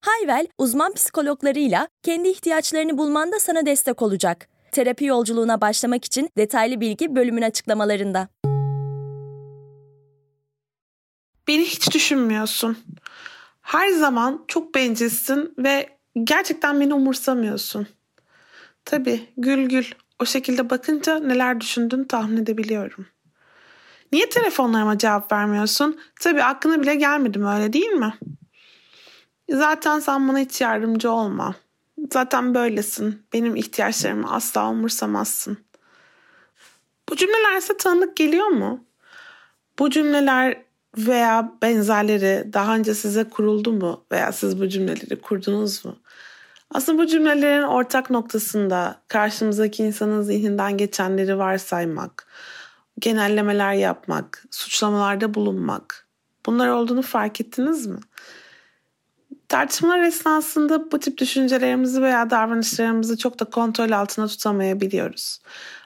Hayvel, 0.00 0.46
uzman 0.58 0.92
psikologlarıyla 0.94 1.88
kendi 2.02 2.28
ihtiyaçlarını 2.28 2.98
bulmanda 2.98 3.38
sana 3.38 3.66
destek 3.66 4.02
olacak. 4.02 4.48
Terapi 4.72 5.04
yolculuğuna 5.04 5.60
başlamak 5.60 6.04
için 6.04 6.30
detaylı 6.36 6.80
bilgi 6.80 7.16
bölümün 7.16 7.42
açıklamalarında. 7.42 8.28
Beni 11.48 11.64
hiç 11.64 11.94
düşünmüyorsun. 11.94 12.78
Her 13.62 13.88
zaman 13.88 14.44
çok 14.48 14.74
bencilsin 14.74 15.54
ve 15.58 15.88
gerçekten 16.24 16.80
beni 16.80 16.94
umursamıyorsun. 16.94 17.86
Tabii 18.84 19.28
gül 19.36 19.68
gül 19.68 19.84
o 20.22 20.26
şekilde 20.26 20.70
bakınca 20.70 21.18
neler 21.18 21.60
düşündüğünü 21.60 22.08
tahmin 22.08 22.36
edebiliyorum. 22.36 23.06
Niye 24.12 24.28
telefonlarıma 24.28 24.98
cevap 24.98 25.32
vermiyorsun? 25.32 26.00
Tabii 26.20 26.42
aklına 26.42 26.82
bile 26.82 26.94
gelmedim 26.94 27.46
öyle 27.46 27.72
değil 27.72 27.90
mi? 27.90 28.14
Zaten 29.50 30.00
sen 30.00 30.28
bana 30.28 30.38
hiç 30.38 30.60
yardımcı 30.60 31.10
olma. 31.10 31.54
Zaten 32.12 32.54
böylesin. 32.54 33.22
Benim 33.32 33.56
ihtiyaçlarımı 33.56 34.32
asla 34.32 34.70
umursamazsın. 34.70 35.58
Bu 37.08 37.16
cümleler 37.16 37.60
size 37.60 37.76
tanıdık 37.76 38.16
geliyor 38.16 38.46
mu? 38.46 38.84
Bu 39.78 39.90
cümleler 39.90 40.62
veya 40.98 41.52
benzerleri 41.62 42.52
daha 42.52 42.74
önce 42.74 42.94
size 42.94 43.24
kuruldu 43.24 43.72
mu 43.72 44.04
veya 44.12 44.32
siz 44.32 44.60
bu 44.60 44.68
cümleleri 44.68 45.20
kurdunuz 45.20 45.84
mu? 45.84 45.96
Aslında 46.70 47.02
bu 47.02 47.06
cümlelerin 47.06 47.62
ortak 47.62 48.10
noktasında 48.10 49.00
karşımızdaki 49.08 49.82
insanın 49.82 50.22
zihninden 50.22 50.76
geçenleri 50.76 51.38
varsaymak, 51.38 52.26
genellemeler 52.98 53.72
yapmak, 53.72 54.44
suçlamalarda 54.50 55.34
bulunmak. 55.34 56.06
Bunlar 56.46 56.68
olduğunu 56.68 57.02
fark 57.02 57.40
ettiniz 57.40 57.86
mi? 57.86 57.98
Tartışmalar 59.48 59.98
esnasında 59.98 60.92
bu 60.92 61.00
tip 61.00 61.18
düşüncelerimizi 61.18 62.02
veya 62.02 62.30
davranışlarımızı 62.30 63.18
çok 63.18 63.40
da 63.40 63.44
kontrol 63.44 63.90
altında 63.90 64.26
tutamayabiliyoruz. 64.26 65.38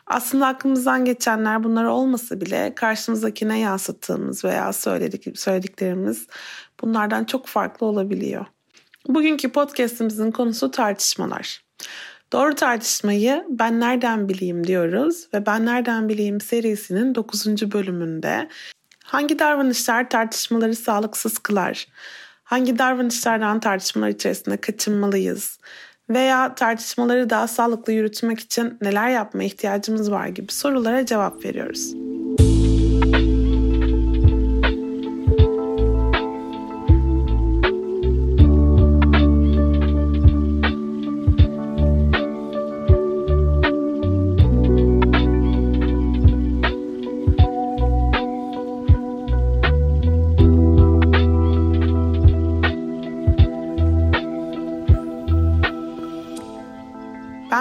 Aslında 0.07 0.47
aklımızdan 0.47 1.05
geçenler 1.05 1.65
bunlar 1.65 1.85
olmasa 1.85 2.41
bile 2.41 2.75
karşımızdakine 2.75 3.59
yansıttığımız 3.59 4.45
veya 4.45 4.73
söyledik, 4.73 5.39
söylediklerimiz 5.39 6.27
bunlardan 6.81 7.25
çok 7.25 7.47
farklı 7.47 7.87
olabiliyor. 7.87 8.47
Bugünkü 9.09 9.53
podcastimizin 9.53 10.31
konusu 10.31 10.71
tartışmalar. 10.71 11.65
Doğru 12.33 12.55
tartışmayı 12.55 13.45
ben 13.49 13.81
nereden 13.81 14.29
bileyim 14.29 14.67
diyoruz 14.67 15.29
ve 15.35 15.47
ben 15.47 15.67
nereden 15.67 16.09
bileyim 16.09 16.41
serisinin 16.41 17.15
9. 17.15 17.73
bölümünde 17.73 18.49
hangi 19.05 19.39
davranışlar 19.39 20.11
tartışmaları 20.11 20.77
sağlıksız 20.77 21.39
kılar? 21.39 21.87
Hangi 22.53 22.79
davranışlardan 22.79 23.61
tartışmalar 23.61 24.09
içerisinde 24.09 24.57
kaçınmalıyız? 24.57 25.59
Veya 26.11 26.55
tartışmaları 26.55 27.31
daha 27.31 27.49
sağlıklı 27.49 27.93
yürütmek 27.93 28.41
için 28.41 28.79
neler 28.81 29.09
yapma 29.09 29.43
ihtiyacımız 29.43 30.11
var 30.11 30.27
gibi 30.27 30.53
sorulara 30.53 31.07
cevap 31.07 31.45
veriyoruz. 31.45 31.95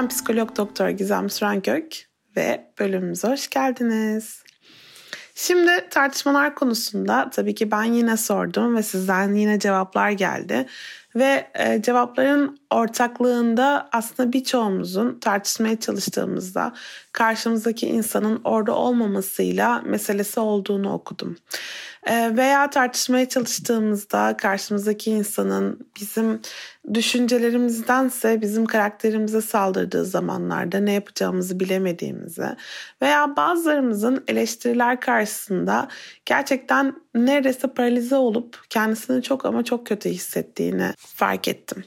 Ben 0.02 0.08
psikolog 0.08 0.58
doktor 0.58 0.90
Gizem 0.90 1.30
Sürenkök 1.30 2.06
ve 2.38 2.74
bölümümüze 2.80 3.28
hoş 3.28 3.50
geldiniz. 3.50 4.44
Şimdi 5.36 5.90
tartışmalar 5.90 6.56
konusunda 6.56 7.30
tabii 7.30 7.56
ki 7.56 7.72
ben 7.72 7.84
yine 7.84 8.18
sordum 8.18 8.76
ve 8.76 8.84
sizden 8.84 9.34
yine 9.34 9.60
cevaplar 9.60 10.10
geldi. 10.10 10.66
Ve 11.16 11.48
e, 11.56 11.82
cevapların 11.82 12.58
ortaklığında 12.72 13.90
aslında 13.92 14.34
birçoğumuzun 14.34 15.20
tartışmaya 15.20 15.80
çalıştığımızda 15.80 16.74
karşımızdaki 17.12 17.88
insanın 17.88 18.42
orada 18.44 18.76
olmamasıyla 18.76 19.82
meselesi 19.82 20.40
olduğunu 20.40 20.94
okudum. 20.94 21.38
E, 22.08 22.38
veya 22.38 22.70
tartışmaya 22.70 23.30
çalıştığımızda 23.30 24.38
karşımızdaki 24.38 25.12
insanın 25.12 25.88
bizim 26.02 26.42
düşüncelerimizdense 26.94 28.42
bizim 28.42 28.66
karakterimize 28.66 29.42
saldırdığı 29.42 30.06
zamanlarda 30.06 30.80
ne 30.80 30.92
yapacağımızı 30.92 31.60
bilemediğimizi 31.60 32.46
veya 33.02 33.36
bazılarımızın 33.36 34.24
eleştiriler 34.28 35.00
karşısında 35.00 35.88
gerçekten 36.26 36.96
neredeyse 37.16 37.68
paralize 37.68 38.16
olup 38.16 38.58
kendisini 38.70 39.24
çok 39.24 39.46
ama 39.46 39.64
çok 39.64 39.88
kötü 39.88 40.10
hissettiğini 40.10 40.94
fark 40.98 41.48
ettim. 41.48 41.84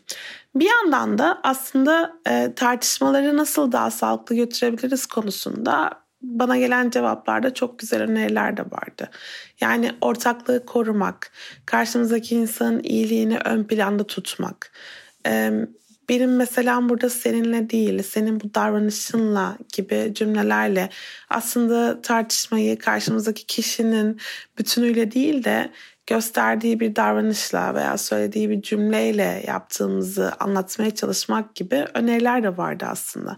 Bir 0.54 0.70
yandan 0.70 1.18
da 1.18 1.40
aslında 1.42 2.20
e, 2.28 2.52
tartışmaları 2.56 3.36
nasıl 3.36 3.72
daha 3.72 3.90
sağlıklı 3.90 4.36
götürebiliriz 4.36 5.06
konusunda 5.06 5.90
bana 6.22 6.58
gelen 6.58 6.90
cevaplarda 6.90 7.54
çok 7.54 7.78
güzel 7.78 8.02
öneriler 8.02 8.56
de 8.56 8.62
vardı. 8.62 9.10
Yani 9.60 9.92
ortaklığı 10.00 10.66
korumak, 10.66 11.32
karşımızdaki 11.66 12.34
insanın 12.34 12.82
iyiliğini 12.82 13.38
ön 13.44 13.64
planda 13.64 14.06
tutmak. 14.06 14.72
E, 15.26 15.52
benim 16.08 16.36
mesela 16.36 16.88
burada 16.88 17.10
seninle 17.10 17.70
değil, 17.70 18.02
senin 18.02 18.40
bu 18.40 18.54
davranışınla 18.54 19.58
gibi 19.76 20.12
cümlelerle 20.14 20.90
aslında 21.30 22.02
tartışmayı 22.02 22.78
karşımızdaki 22.78 23.46
kişinin 23.46 24.20
bütünüyle 24.58 25.12
değil 25.12 25.44
de 25.44 25.70
gösterdiği 26.06 26.80
bir 26.80 26.96
davranışla 26.96 27.74
veya 27.74 27.98
söylediği 27.98 28.50
bir 28.50 28.62
cümleyle 28.62 29.42
yaptığımızı 29.46 30.32
anlatmaya 30.40 30.94
çalışmak 30.94 31.54
gibi 31.54 31.86
öneriler 31.94 32.42
de 32.42 32.56
vardı 32.56 32.86
aslında. 32.88 33.36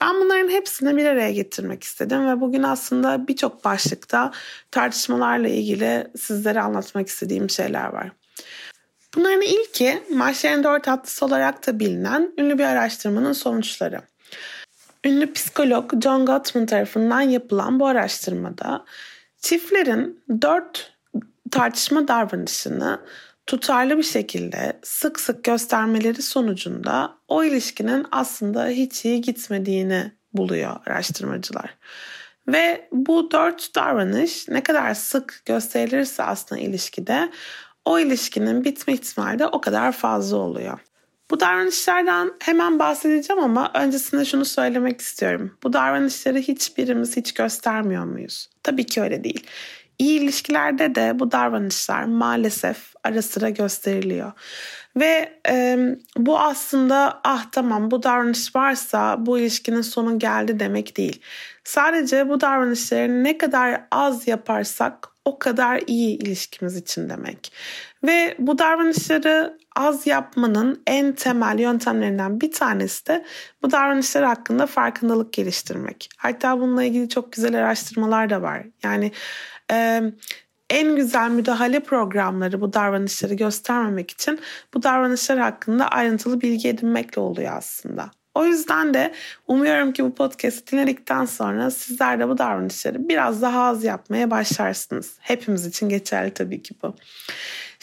Ben 0.00 0.14
bunların 0.14 0.48
hepsini 0.48 0.96
bir 0.96 1.06
araya 1.06 1.32
getirmek 1.32 1.82
istedim 1.82 2.28
ve 2.28 2.40
bugün 2.40 2.62
aslında 2.62 3.28
birçok 3.28 3.64
başlıkta 3.64 4.32
tartışmalarla 4.70 5.48
ilgili 5.48 6.06
sizlere 6.18 6.60
anlatmak 6.60 7.08
istediğim 7.08 7.50
şeyler 7.50 7.86
var. 7.86 8.10
Bunların 9.14 9.42
ilki 9.42 10.02
Marshall'in 10.10 10.64
dört 10.64 10.84
tatlısı 10.84 11.24
olarak 11.24 11.66
da 11.66 11.80
bilinen 11.80 12.32
ünlü 12.38 12.58
bir 12.58 12.64
araştırmanın 12.64 13.32
sonuçları. 13.32 14.00
Ünlü 15.04 15.32
psikolog 15.32 16.02
John 16.02 16.26
Gottman 16.26 16.66
tarafından 16.66 17.20
yapılan 17.20 17.80
bu 17.80 17.86
araştırmada 17.86 18.84
çiftlerin 19.38 20.20
dört 20.42 20.93
tartışma 21.50 22.08
davranışını 22.08 23.00
tutarlı 23.46 23.98
bir 23.98 24.02
şekilde 24.02 24.80
sık 24.82 25.20
sık 25.20 25.44
göstermeleri 25.44 26.22
sonucunda 26.22 27.18
o 27.28 27.44
ilişkinin 27.44 28.06
aslında 28.10 28.66
hiç 28.66 29.04
iyi 29.04 29.20
gitmediğini 29.20 30.12
buluyor 30.32 30.76
araştırmacılar. 30.86 31.74
Ve 32.48 32.88
bu 32.92 33.30
dört 33.30 33.74
davranış 33.74 34.48
ne 34.48 34.62
kadar 34.62 34.94
sık 34.94 35.42
gösterilirse 35.44 36.22
aslında 36.22 36.60
ilişkide 36.60 37.30
o 37.84 37.98
ilişkinin 37.98 38.64
bitme 38.64 38.94
ihtimali 38.94 39.38
de 39.38 39.46
o 39.46 39.60
kadar 39.60 39.92
fazla 39.92 40.36
oluyor. 40.36 40.78
Bu 41.30 41.40
davranışlardan 41.40 42.34
hemen 42.40 42.78
bahsedeceğim 42.78 43.42
ama 43.42 43.70
öncesinde 43.74 44.24
şunu 44.24 44.44
söylemek 44.44 45.00
istiyorum. 45.00 45.58
Bu 45.62 45.72
davranışları 45.72 46.38
hiçbirimiz 46.38 47.16
hiç 47.16 47.34
göstermiyor 47.34 48.04
muyuz? 48.04 48.50
Tabii 48.62 48.86
ki 48.86 49.02
öyle 49.02 49.24
değil. 49.24 49.46
İyi 49.98 50.20
ilişkilerde 50.20 50.94
de 50.94 51.18
bu 51.18 51.32
davranışlar 51.32 52.04
maalesef 52.04 52.94
ara 53.04 53.22
sıra 53.22 53.50
gösteriliyor. 53.50 54.32
Ve 54.96 55.38
e, 55.48 55.78
bu 56.16 56.38
aslında 56.38 57.20
ah 57.24 57.44
tamam 57.52 57.90
bu 57.90 58.02
davranış 58.02 58.56
varsa 58.56 59.26
bu 59.26 59.38
ilişkinin 59.38 59.82
sonu 59.82 60.18
geldi 60.18 60.60
demek 60.60 60.96
değil. 60.96 61.20
Sadece 61.64 62.28
bu 62.28 62.40
davranışları 62.40 63.24
ne 63.24 63.38
kadar 63.38 63.80
az 63.90 64.28
yaparsak 64.28 65.08
o 65.24 65.38
kadar 65.38 65.80
iyi 65.86 66.18
ilişkimiz 66.18 66.76
için 66.76 67.08
demek. 67.08 67.52
Ve 68.04 68.34
bu 68.38 68.58
davranışları 68.58 69.58
az 69.76 70.06
yapmanın 70.06 70.82
en 70.86 71.12
temel 71.12 71.58
yöntemlerinden 71.58 72.40
bir 72.40 72.52
tanesi 72.52 73.06
de 73.06 73.24
bu 73.62 73.70
davranışlar 73.70 74.24
hakkında 74.24 74.66
farkındalık 74.66 75.32
geliştirmek. 75.32 76.08
Hatta 76.16 76.60
bununla 76.60 76.84
ilgili 76.84 77.08
çok 77.08 77.32
güzel 77.32 77.58
araştırmalar 77.58 78.30
da 78.30 78.42
var. 78.42 78.62
Yani 78.82 79.12
e, 79.72 80.02
en 80.70 80.96
güzel 80.96 81.30
müdahale 81.30 81.80
programları 81.80 82.60
bu 82.60 82.72
davranışları 82.72 83.34
göstermemek 83.34 84.10
için 84.10 84.40
bu 84.74 84.82
davranışlar 84.82 85.38
hakkında 85.38 85.88
ayrıntılı 85.88 86.40
bilgi 86.40 86.68
edinmekle 86.68 87.20
oluyor 87.20 87.56
aslında. 87.56 88.10
O 88.34 88.44
yüzden 88.44 88.94
de 88.94 89.14
umuyorum 89.48 89.92
ki 89.92 90.04
bu 90.04 90.14
podcast'i 90.14 90.72
dinledikten 90.72 91.24
sonra 91.24 91.70
sizler 91.70 92.20
de 92.20 92.28
bu 92.28 92.38
davranışları 92.38 93.08
biraz 93.08 93.42
daha 93.42 93.64
az 93.64 93.84
yapmaya 93.84 94.30
başlarsınız. 94.30 95.16
Hepimiz 95.20 95.66
için 95.66 95.88
geçerli 95.88 96.34
tabii 96.34 96.62
ki 96.62 96.74
bu. 96.82 96.94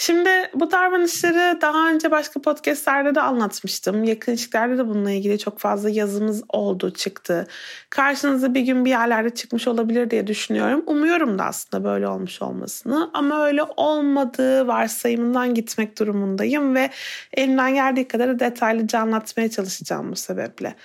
Şimdi 0.01 0.29
bu 0.53 0.71
davranışları 0.71 1.61
daha 1.61 1.89
önce 1.89 2.11
başka 2.11 2.41
podcastlerde 2.41 3.15
de 3.15 3.21
anlatmıştım. 3.21 4.03
Yakın 4.03 4.31
ilişkilerde 4.31 4.77
de 4.77 4.87
bununla 4.87 5.11
ilgili 5.11 5.39
çok 5.39 5.59
fazla 5.59 5.89
yazımız 5.89 6.43
oldu, 6.49 6.93
çıktı. 6.93 7.47
Karşınıza 7.89 8.53
bir 8.53 8.61
gün 8.61 8.85
bir 8.85 8.89
yerlerde 8.89 9.29
çıkmış 9.29 9.67
olabilir 9.67 10.09
diye 10.09 10.27
düşünüyorum. 10.27 10.83
Umuyorum 10.85 11.39
da 11.39 11.45
aslında 11.45 11.83
böyle 11.83 12.07
olmuş 12.07 12.41
olmasını. 12.41 13.09
Ama 13.13 13.45
öyle 13.45 13.63
olmadığı 13.63 14.67
varsayımından 14.67 15.53
gitmek 15.53 15.99
durumundayım 15.99 16.75
ve 16.75 16.89
elimden 17.33 17.73
geldiği 17.73 18.07
kadar 18.07 18.39
detaylıca 18.39 18.99
anlatmaya 18.99 19.49
çalışacağım 19.49 20.11
bu 20.11 20.15
sebeple. 20.15 20.75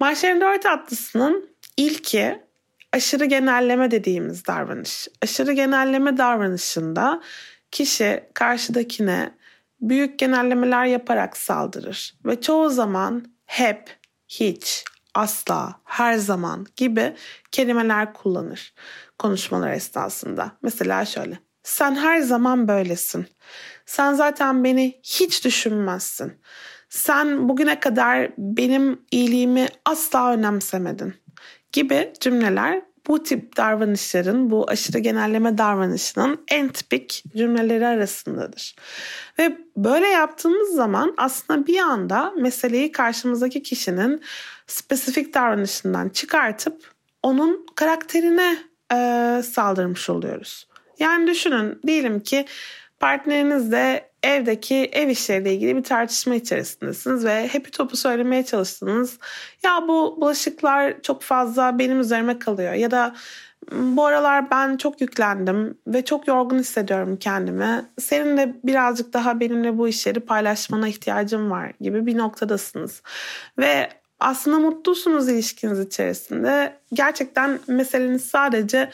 Marşer'in 0.00 0.40
dört 0.40 0.66
atlısının 0.66 1.48
ilki 1.76 2.40
aşırı 2.92 3.24
genelleme 3.24 3.90
dediğimiz 3.90 4.46
davranış. 4.46 5.08
Aşırı 5.22 5.52
genelleme 5.52 6.16
davranışında 6.18 7.20
kişi 7.70 8.24
karşıdakine 8.34 9.34
büyük 9.80 10.18
genellemeler 10.18 10.84
yaparak 10.84 11.36
saldırır 11.36 12.14
ve 12.26 12.40
çoğu 12.40 12.70
zaman 12.70 13.24
hep, 13.46 13.96
hiç, 14.28 14.84
asla, 15.14 15.80
her 15.84 16.14
zaman 16.14 16.66
gibi 16.76 17.14
kelimeler 17.52 18.12
kullanır 18.12 18.74
konuşmalar 19.18 19.70
esnasında. 19.70 20.52
Mesela 20.62 21.04
şöyle. 21.04 21.38
Sen 21.62 21.94
her 21.94 22.20
zaman 22.20 22.68
böylesin. 22.68 23.26
Sen 23.86 24.12
zaten 24.14 24.64
beni 24.64 25.00
hiç 25.02 25.44
düşünmezsin. 25.44 26.32
Sen 26.88 27.48
bugüne 27.48 27.80
kadar 27.80 28.30
benim 28.38 29.00
iyiliğimi 29.10 29.66
asla 29.84 30.32
önemsemedin 30.32 31.14
gibi 31.72 32.12
cümleler 32.20 32.82
bu 33.06 33.22
tip 33.22 33.56
davranışların, 33.56 34.50
bu 34.50 34.70
aşırı 34.70 34.98
genelleme 34.98 35.58
davranışının 35.58 36.44
en 36.48 36.68
tipik 36.68 37.24
cümleleri 37.36 37.86
arasındadır. 37.86 38.76
Ve 39.38 39.58
böyle 39.76 40.06
yaptığımız 40.06 40.74
zaman 40.74 41.14
aslında 41.16 41.66
bir 41.66 41.78
anda 41.78 42.30
meseleyi 42.30 42.92
karşımızdaki 42.92 43.62
kişinin 43.62 44.22
spesifik 44.66 45.34
davranışından 45.34 46.08
çıkartıp 46.08 46.90
onun 47.22 47.66
karakterine 47.74 48.58
e, 48.92 49.42
saldırmış 49.42 50.10
oluyoruz. 50.10 50.66
Yani 50.98 51.26
düşünün 51.26 51.80
diyelim 51.86 52.20
ki 52.20 52.46
partnerinizle 53.00 54.09
evdeki 54.22 54.76
ev 54.92 55.08
işleriyle 55.08 55.54
ilgili 55.54 55.76
bir 55.76 55.82
tartışma 55.82 56.34
içerisindesiniz 56.34 57.24
ve 57.24 57.48
hepi 57.48 57.70
topu 57.70 57.96
söylemeye 57.96 58.44
çalıştınız. 58.44 59.18
Ya 59.62 59.84
bu 59.88 60.18
bulaşıklar 60.20 61.02
çok 61.02 61.22
fazla 61.22 61.78
benim 61.78 62.00
üzerime 62.00 62.38
kalıyor 62.38 62.72
ya 62.72 62.90
da 62.90 63.14
bu 63.72 64.06
aralar 64.06 64.50
ben 64.50 64.76
çok 64.76 65.00
yüklendim 65.00 65.78
ve 65.86 66.04
çok 66.04 66.28
yorgun 66.28 66.58
hissediyorum 66.58 67.16
kendimi. 67.16 67.84
Senin 67.98 68.36
de 68.36 68.56
birazcık 68.64 69.12
daha 69.12 69.40
benimle 69.40 69.78
bu 69.78 69.88
işleri 69.88 70.20
paylaşmana 70.20 70.88
ihtiyacım 70.88 71.50
var 71.50 71.72
gibi 71.80 72.06
bir 72.06 72.18
noktadasınız. 72.18 73.02
Ve 73.58 73.88
aslında 74.20 74.58
mutlusunuz 74.58 75.28
ilişkiniz 75.28 75.80
içerisinde. 75.80 76.76
Gerçekten 76.92 77.60
meseleniz 77.66 78.24
sadece 78.24 78.90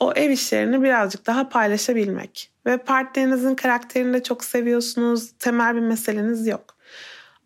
o 0.00 0.12
ev 0.12 0.30
işlerini 0.30 0.82
birazcık 0.82 1.26
daha 1.26 1.48
paylaşabilmek. 1.48 2.50
Ve 2.68 2.78
partnerinizin 2.78 3.54
karakterini 3.54 4.14
de 4.14 4.22
çok 4.22 4.44
seviyorsunuz. 4.44 5.30
Temel 5.38 5.74
bir 5.74 5.80
meseleniz 5.80 6.46
yok. 6.46 6.78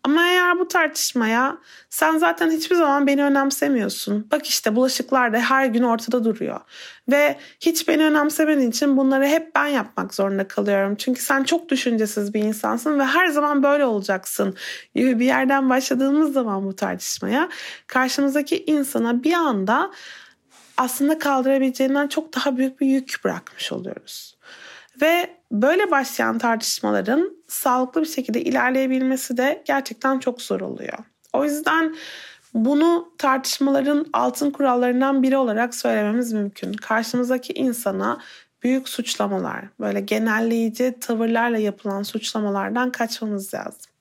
Ama 0.03 0.27
eğer 0.27 0.59
bu 0.59 0.67
tartışmaya 0.67 1.57
sen 1.89 2.17
zaten 2.17 2.51
hiçbir 2.51 2.75
zaman 2.75 3.07
beni 3.07 3.23
önemsemiyorsun. 3.23 4.27
Bak 4.31 4.47
işte 4.47 4.75
bulaşıklar 4.75 5.33
da 5.33 5.39
her 5.39 5.65
gün 5.65 5.83
ortada 5.83 6.23
duruyor. 6.23 6.59
Ve 7.11 7.37
hiç 7.59 7.87
beni 7.87 8.03
önemsemediğin 8.03 8.69
için 8.69 8.97
bunları 8.97 9.27
hep 9.27 9.55
ben 9.55 9.67
yapmak 9.67 10.13
zorunda 10.13 10.47
kalıyorum. 10.47 10.95
Çünkü 10.95 11.21
sen 11.21 11.43
çok 11.43 11.69
düşüncesiz 11.69 12.33
bir 12.33 12.39
insansın 12.39 12.99
ve 12.99 13.05
her 13.05 13.27
zaman 13.27 13.63
böyle 13.63 13.85
olacaksın 13.85 14.55
gibi 14.95 15.19
bir 15.19 15.25
yerden 15.25 15.69
başladığımız 15.69 16.33
zaman 16.33 16.65
bu 16.65 16.75
tartışmaya 16.75 17.49
karşımızdaki 17.87 18.63
insana 18.65 19.23
bir 19.23 19.33
anda 19.33 19.91
aslında 20.77 21.19
kaldırabileceğinden 21.19 22.07
çok 22.07 22.35
daha 22.35 22.57
büyük 22.57 22.81
bir 22.81 22.87
yük 22.87 23.15
bırakmış 23.23 23.71
oluyoruz. 23.71 24.32
Ve 25.01 25.29
böyle 25.51 25.91
başlayan 25.91 26.37
tartışmaların 26.37 27.37
sağlıklı 27.47 28.01
bir 28.01 28.07
şekilde 28.07 28.41
ilerleyebilmesi 28.41 29.37
de 29.37 29.63
gerçekten 29.65 30.19
çok 30.19 30.41
zor 30.41 30.61
oluyor. 30.61 30.97
O 31.33 31.43
yüzden 31.43 31.95
bunu 32.53 33.13
tartışmaların 33.17 34.05
altın 34.13 34.51
kurallarından 34.51 35.23
biri 35.23 35.37
olarak 35.37 35.75
söylememiz 35.75 36.33
mümkün. 36.33 36.73
Karşımızdaki 36.73 37.53
insana 37.53 38.19
büyük 38.63 38.89
suçlamalar, 38.89 39.65
böyle 39.79 40.01
genelleyici 40.01 40.95
tavırlarla 41.01 41.57
yapılan 41.57 42.03
suçlamalardan 42.03 42.91
kaçmamız 42.91 43.53
lazım. 43.53 43.91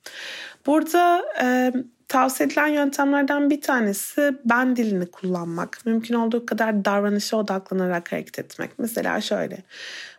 Burada 0.67 1.25
e, 1.43 1.73
tavsiye 2.09 2.47
edilen 2.47 2.67
yöntemlerden 2.67 3.51
bir 3.51 3.61
tanesi 3.61 4.35
ben 4.45 4.77
dilini 4.77 5.07
kullanmak. 5.07 5.79
Mümkün 5.87 6.15
olduğu 6.15 6.47
kadar 6.47 6.85
davranışa 6.85 7.37
odaklanarak 7.37 8.13
hareket 8.13 8.39
etmek. 8.39 8.71
Mesela 8.79 9.21
şöyle. 9.21 9.63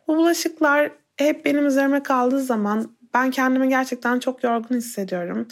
Bu 0.08 0.18
bulaşıklar 0.18 0.92
hep 1.18 1.46
benim 1.46 1.66
üzerime 1.66 2.04
kaldığı 2.04 2.40
zaman 2.40 2.96
ben 3.14 3.32
kendimi 3.32 3.70
gerçekten 3.70 4.20
çok 4.20 4.44
yorgun 4.44 4.76
hissediyorum. 4.76 5.48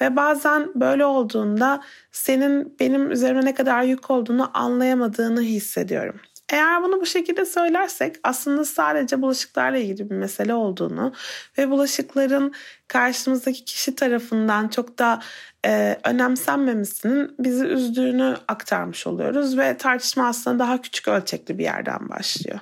Ve 0.00 0.16
bazen 0.16 0.68
böyle 0.74 1.04
olduğunda 1.04 1.82
senin 2.12 2.76
benim 2.80 3.10
üzerime 3.10 3.44
ne 3.44 3.54
kadar 3.54 3.82
yük 3.82 4.10
olduğunu 4.10 4.50
anlayamadığını 4.54 5.40
hissediyorum. 5.40 6.20
Eğer 6.48 6.82
bunu 6.82 7.00
bu 7.00 7.06
şekilde 7.06 7.44
söylersek 7.44 8.16
aslında 8.22 8.64
sadece 8.64 9.22
bulaşıklarla 9.22 9.78
ilgili 9.78 10.10
bir 10.10 10.14
mesele 10.14 10.54
olduğunu 10.54 11.12
ve 11.58 11.70
bulaşıkların 11.70 12.54
karşımızdaki 12.88 13.64
kişi 13.64 13.94
tarafından 13.94 14.68
çok 14.68 14.98
da 14.98 15.20
e, 15.66 15.98
önemsenmemesinin 16.04 17.34
bizi 17.38 17.64
üzdüğünü 17.64 18.36
aktarmış 18.48 19.06
oluyoruz 19.06 19.58
ve 19.58 19.76
tartışma 19.76 20.28
aslında 20.28 20.58
daha 20.58 20.80
küçük 20.80 21.08
ölçekli 21.08 21.58
bir 21.58 21.64
yerden 21.64 22.08
başlıyor. 22.08 22.60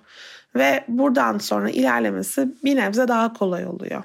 Ve 0.54 0.84
buradan 0.88 1.38
sonra 1.38 1.70
ilerlemesi 1.70 2.48
bir 2.64 2.76
nebze 2.76 3.08
daha 3.08 3.32
kolay 3.32 3.66
oluyor. 3.66 4.02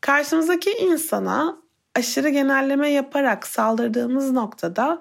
Karşımızdaki 0.00 0.70
insana 0.70 1.56
aşırı 1.94 2.28
genelleme 2.28 2.90
yaparak 2.90 3.46
saldırdığımız 3.46 4.30
noktada 4.30 5.00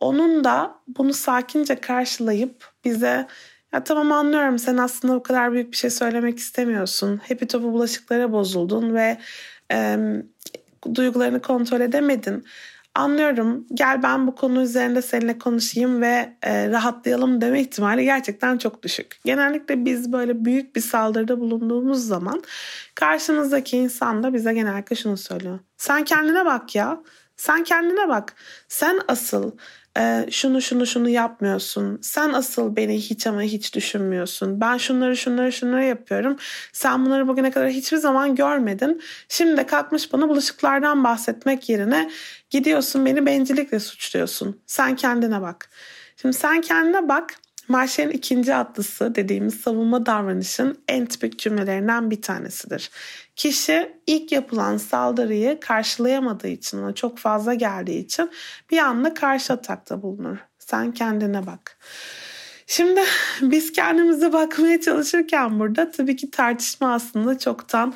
onun 0.00 0.44
da 0.44 0.74
bunu 0.98 1.12
sakince 1.12 1.74
karşılayıp 1.74 2.68
bize 2.84 3.26
ya 3.72 3.84
tamam 3.84 4.12
anlıyorum 4.12 4.58
sen 4.58 4.76
aslında 4.76 5.14
o 5.14 5.22
kadar 5.22 5.52
büyük 5.52 5.72
bir 5.72 5.76
şey 5.76 5.90
söylemek 5.90 6.38
istemiyorsun. 6.38 7.20
Hepi 7.24 7.46
topu 7.46 7.72
bulaşıklara 7.72 8.32
bozuldun 8.32 8.94
ve 8.94 9.18
e, 9.72 9.98
duygularını 10.94 11.42
kontrol 11.42 11.80
edemedin. 11.80 12.44
Anlıyorum 12.98 13.66
gel 13.74 14.02
ben 14.02 14.26
bu 14.26 14.34
konu 14.34 14.62
üzerinde 14.62 15.02
seninle 15.02 15.38
konuşayım 15.38 16.02
ve 16.02 16.36
e, 16.42 16.68
rahatlayalım 16.70 17.40
deme 17.40 17.60
ihtimali 17.60 18.04
gerçekten 18.04 18.58
çok 18.58 18.82
düşük. 18.82 19.20
Genellikle 19.24 19.84
biz 19.84 20.12
böyle 20.12 20.44
büyük 20.44 20.76
bir 20.76 20.80
saldırıda 20.80 21.40
bulunduğumuz 21.40 22.06
zaman 22.06 22.42
karşımızdaki 22.94 23.76
insan 23.76 24.22
da 24.22 24.34
bize 24.34 24.54
genellikle 24.54 24.96
şunu 24.96 25.16
söylüyor. 25.16 25.58
Sen 25.76 26.04
kendine 26.04 26.44
bak 26.44 26.74
ya. 26.74 27.00
Sen 27.36 27.64
kendine 27.64 28.08
bak. 28.08 28.34
Sen 28.68 29.00
asıl 29.08 29.52
e, 29.98 30.26
şunu 30.30 30.62
şunu 30.62 30.86
şunu 30.86 31.08
yapmıyorsun. 31.08 31.98
Sen 32.02 32.32
asıl 32.32 32.76
beni 32.76 32.98
hiç 32.98 33.26
ama 33.26 33.42
hiç 33.42 33.74
düşünmüyorsun. 33.74 34.60
Ben 34.60 34.76
şunları 34.76 35.16
şunları 35.16 35.52
şunları 35.52 35.84
yapıyorum. 35.84 36.36
Sen 36.72 37.06
bunları 37.06 37.28
bugüne 37.28 37.50
kadar 37.50 37.68
hiçbir 37.68 37.96
zaman 37.96 38.34
görmedin. 38.34 39.02
Şimdi 39.28 39.56
de 39.56 39.66
kalkmış 39.66 40.12
bana 40.12 40.28
bulaşıklardan 40.28 41.04
bahsetmek 41.04 41.68
yerine 41.68 42.10
gidiyorsun 42.50 43.06
beni 43.06 43.26
bencillikle 43.26 43.80
suçluyorsun. 43.80 44.60
Sen 44.66 44.96
kendine 44.96 45.42
bak. 45.42 45.70
Şimdi 46.16 46.36
sen 46.36 46.60
kendine 46.60 47.08
bak. 47.08 47.34
Marşer'in 47.68 48.10
ikinci 48.10 48.54
atlısı 48.54 49.14
dediğimiz 49.14 49.54
savunma 49.54 50.06
davranışın 50.06 50.78
en 50.88 51.06
tipik 51.06 51.38
cümlelerinden 51.38 52.10
bir 52.10 52.22
tanesidir. 52.22 52.90
Kişi 53.36 53.92
ilk 54.06 54.32
yapılan 54.32 54.76
saldırıyı 54.76 55.60
karşılayamadığı 55.60 56.48
için, 56.48 56.78
ona 56.78 56.94
çok 56.94 57.18
fazla 57.18 57.54
geldiği 57.54 58.04
için 58.04 58.30
bir 58.70 58.78
anda 58.78 59.14
karşı 59.14 59.52
atakta 59.52 60.02
bulunur. 60.02 60.36
Sen 60.58 60.92
kendine 60.92 61.46
bak. 61.46 61.78
Şimdi 62.70 63.00
biz 63.42 63.72
kendimize 63.72 64.32
bakmaya 64.32 64.80
çalışırken 64.80 65.58
burada 65.60 65.90
tabii 65.90 66.16
ki 66.16 66.30
tartışma 66.30 66.94
aslında 66.94 67.38
çoktan 67.38 67.94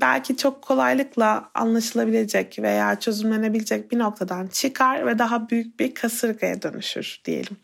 belki 0.00 0.36
çok 0.36 0.62
kolaylıkla 0.62 1.50
anlaşılabilecek 1.54 2.58
veya 2.58 3.00
çözümlenebilecek 3.00 3.92
bir 3.92 3.98
noktadan 3.98 4.46
çıkar 4.46 5.06
ve 5.06 5.18
daha 5.18 5.50
büyük 5.50 5.80
bir 5.80 5.94
kasırgaya 5.94 6.62
dönüşür 6.62 7.20
diyelim. 7.24 7.56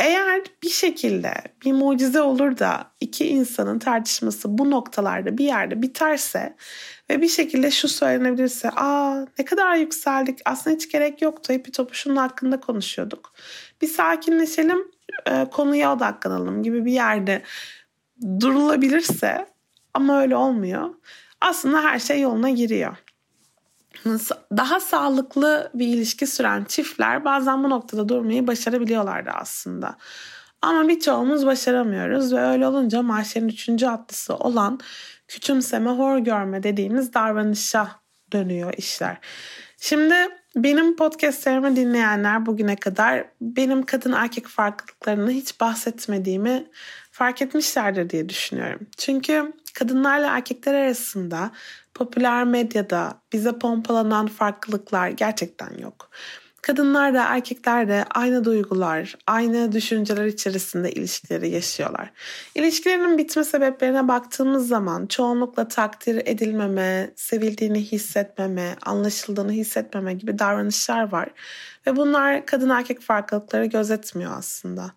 Eğer 0.00 0.42
bir 0.62 0.70
şekilde 0.70 1.34
bir 1.64 1.72
mucize 1.72 2.20
olur 2.20 2.58
da 2.58 2.90
iki 3.00 3.28
insanın 3.28 3.78
tartışması 3.78 4.58
bu 4.58 4.70
noktalarda 4.70 5.38
bir 5.38 5.44
yerde 5.44 5.82
biterse 5.82 6.56
ve 7.10 7.22
bir 7.22 7.28
şekilde 7.28 7.70
şu 7.70 7.88
söylenebilirse 7.88 8.70
aa 8.70 9.26
ne 9.38 9.44
kadar 9.44 9.76
yükseldik 9.76 10.38
aslında 10.44 10.76
hiç 10.76 10.92
gerek 10.92 11.22
yoktu 11.22 11.52
hepi 11.52 11.72
topu 11.72 11.94
şunun 11.94 12.16
hakkında 12.16 12.60
konuşuyorduk. 12.60 13.32
Bir 13.82 13.88
sakinleşelim 13.88 14.78
e, 15.26 15.46
konuya 15.52 15.92
odaklanalım 15.92 16.62
gibi 16.62 16.84
bir 16.84 16.92
yerde 16.92 17.42
durulabilirse 18.40 19.46
ama 19.94 20.20
öyle 20.20 20.36
olmuyor. 20.36 20.94
Aslında 21.40 21.82
her 21.82 21.98
şey 21.98 22.20
yoluna 22.20 22.50
giriyor. 22.50 22.96
Daha 24.56 24.80
sağlıklı 24.80 25.70
bir 25.74 25.86
ilişki 25.86 26.26
süren 26.26 26.64
çiftler 26.64 27.24
bazen 27.24 27.64
bu 27.64 27.70
noktada 27.70 28.08
durmayı 28.08 28.46
başarabiliyorlardı 28.46 29.30
aslında. 29.30 29.96
Ama 30.62 30.88
birçoğumuz 30.88 31.46
başaramıyoruz 31.46 32.32
ve 32.32 32.40
öyle 32.40 32.66
olunca 32.66 33.02
maaşların 33.02 33.48
üçüncü 33.48 33.86
atlısı 33.86 34.36
olan 34.36 34.80
küçümseme, 35.28 35.90
hor 35.90 36.18
görme 36.18 36.62
dediğimiz 36.62 37.14
davranışa 37.14 38.00
dönüyor 38.32 38.72
işler. 38.76 39.18
Şimdi 39.76 40.14
benim 40.56 40.96
podcastlerimi 40.96 41.76
dinleyenler 41.76 42.46
bugüne 42.46 42.76
kadar 42.76 43.24
benim 43.40 43.82
kadın 43.86 44.12
erkek 44.12 44.46
farklılıklarını 44.46 45.30
hiç 45.30 45.60
bahsetmediğimi 45.60 46.66
fark 47.10 47.42
etmişlerdir 47.42 48.10
diye 48.10 48.28
düşünüyorum. 48.28 48.86
Çünkü 48.96 49.52
kadınlarla 49.74 50.36
erkekler 50.36 50.74
arasında 50.74 51.50
popüler 51.94 52.44
medyada 52.44 53.22
bize 53.32 53.58
pompalanan 53.58 54.26
farklılıklar 54.26 55.08
gerçekten 55.08 55.78
yok. 55.78 56.10
Kadınlar 56.66 57.14
da 57.14 57.24
erkekler 57.24 57.88
de 57.88 58.04
aynı 58.14 58.44
duygular, 58.44 59.16
aynı 59.26 59.72
düşünceler 59.72 60.26
içerisinde 60.26 60.92
ilişkileri 60.92 61.50
yaşıyorlar. 61.50 62.10
İlişkilerin 62.54 63.18
bitme 63.18 63.44
sebeplerine 63.44 64.08
baktığımız 64.08 64.68
zaman 64.68 65.06
çoğunlukla 65.06 65.68
takdir 65.68 66.22
edilmeme, 66.24 67.10
sevildiğini 67.16 67.80
hissetmeme, 67.82 68.76
anlaşıldığını 68.82 69.52
hissetmeme 69.52 70.14
gibi 70.14 70.38
davranışlar 70.38 71.12
var. 71.12 71.28
Ve 71.86 71.96
bunlar 71.96 72.46
kadın 72.46 72.70
erkek 72.70 73.00
farklılıkları 73.00 73.64
gözetmiyor 73.64 74.32
aslında. 74.38 74.90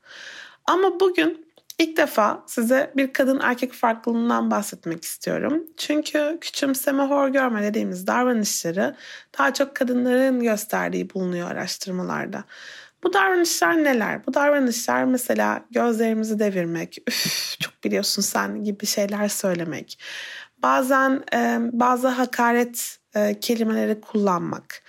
Ama 0.65 0.99
bugün 0.99 1.46
İlk 1.79 1.97
defa 1.97 2.43
size 2.47 2.91
bir 2.95 3.13
kadın 3.13 3.39
erkek 3.39 3.73
farklılığından 3.73 4.51
bahsetmek 4.51 5.03
istiyorum. 5.03 5.63
Çünkü 5.77 6.37
küçümseme, 6.41 7.03
hor 7.03 7.27
görme 7.27 7.63
dediğimiz 7.63 8.07
davranışları 8.07 8.95
daha 9.37 9.53
çok 9.53 9.75
kadınların 9.75 10.39
gösterdiği 10.39 11.13
bulunuyor 11.13 11.51
araştırmalarda. 11.51 12.43
Bu 13.03 13.13
davranışlar 13.13 13.83
neler? 13.83 14.25
Bu 14.25 14.33
davranışlar 14.33 15.03
mesela 15.03 15.65
gözlerimizi 15.71 16.39
devirmek, 16.39 16.97
üf 17.07 17.55
çok 17.59 17.83
biliyorsun 17.83 18.21
sen 18.21 18.63
gibi 18.63 18.85
şeyler 18.85 19.27
söylemek. 19.27 19.99
Bazen 20.57 21.23
e, 21.33 21.59
bazı 21.61 22.07
hakaret 22.07 22.99
e, 23.15 23.39
kelimeleri 23.39 24.01
kullanmak 24.01 24.81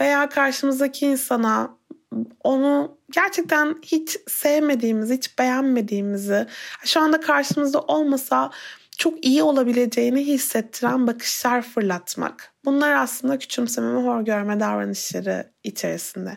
veya 0.00 0.28
karşımızdaki 0.28 1.06
insana 1.06 1.75
onu 2.44 2.98
gerçekten 3.10 3.76
hiç 3.82 4.18
sevmediğimizi, 4.28 5.14
hiç 5.14 5.38
beğenmediğimizi, 5.38 6.46
şu 6.84 7.00
anda 7.00 7.20
karşımızda 7.20 7.80
olmasa 7.80 8.50
çok 8.98 9.24
iyi 9.24 9.42
olabileceğini 9.42 10.26
hissettiren 10.26 11.06
bakışlar 11.06 11.62
fırlatmak. 11.62 12.52
Bunlar 12.64 12.92
aslında 12.92 13.38
küçümseme 13.38 13.94
ve 13.94 14.06
hor 14.06 14.20
görme 14.20 14.60
davranışları 14.60 15.52
içerisinde. 15.64 16.36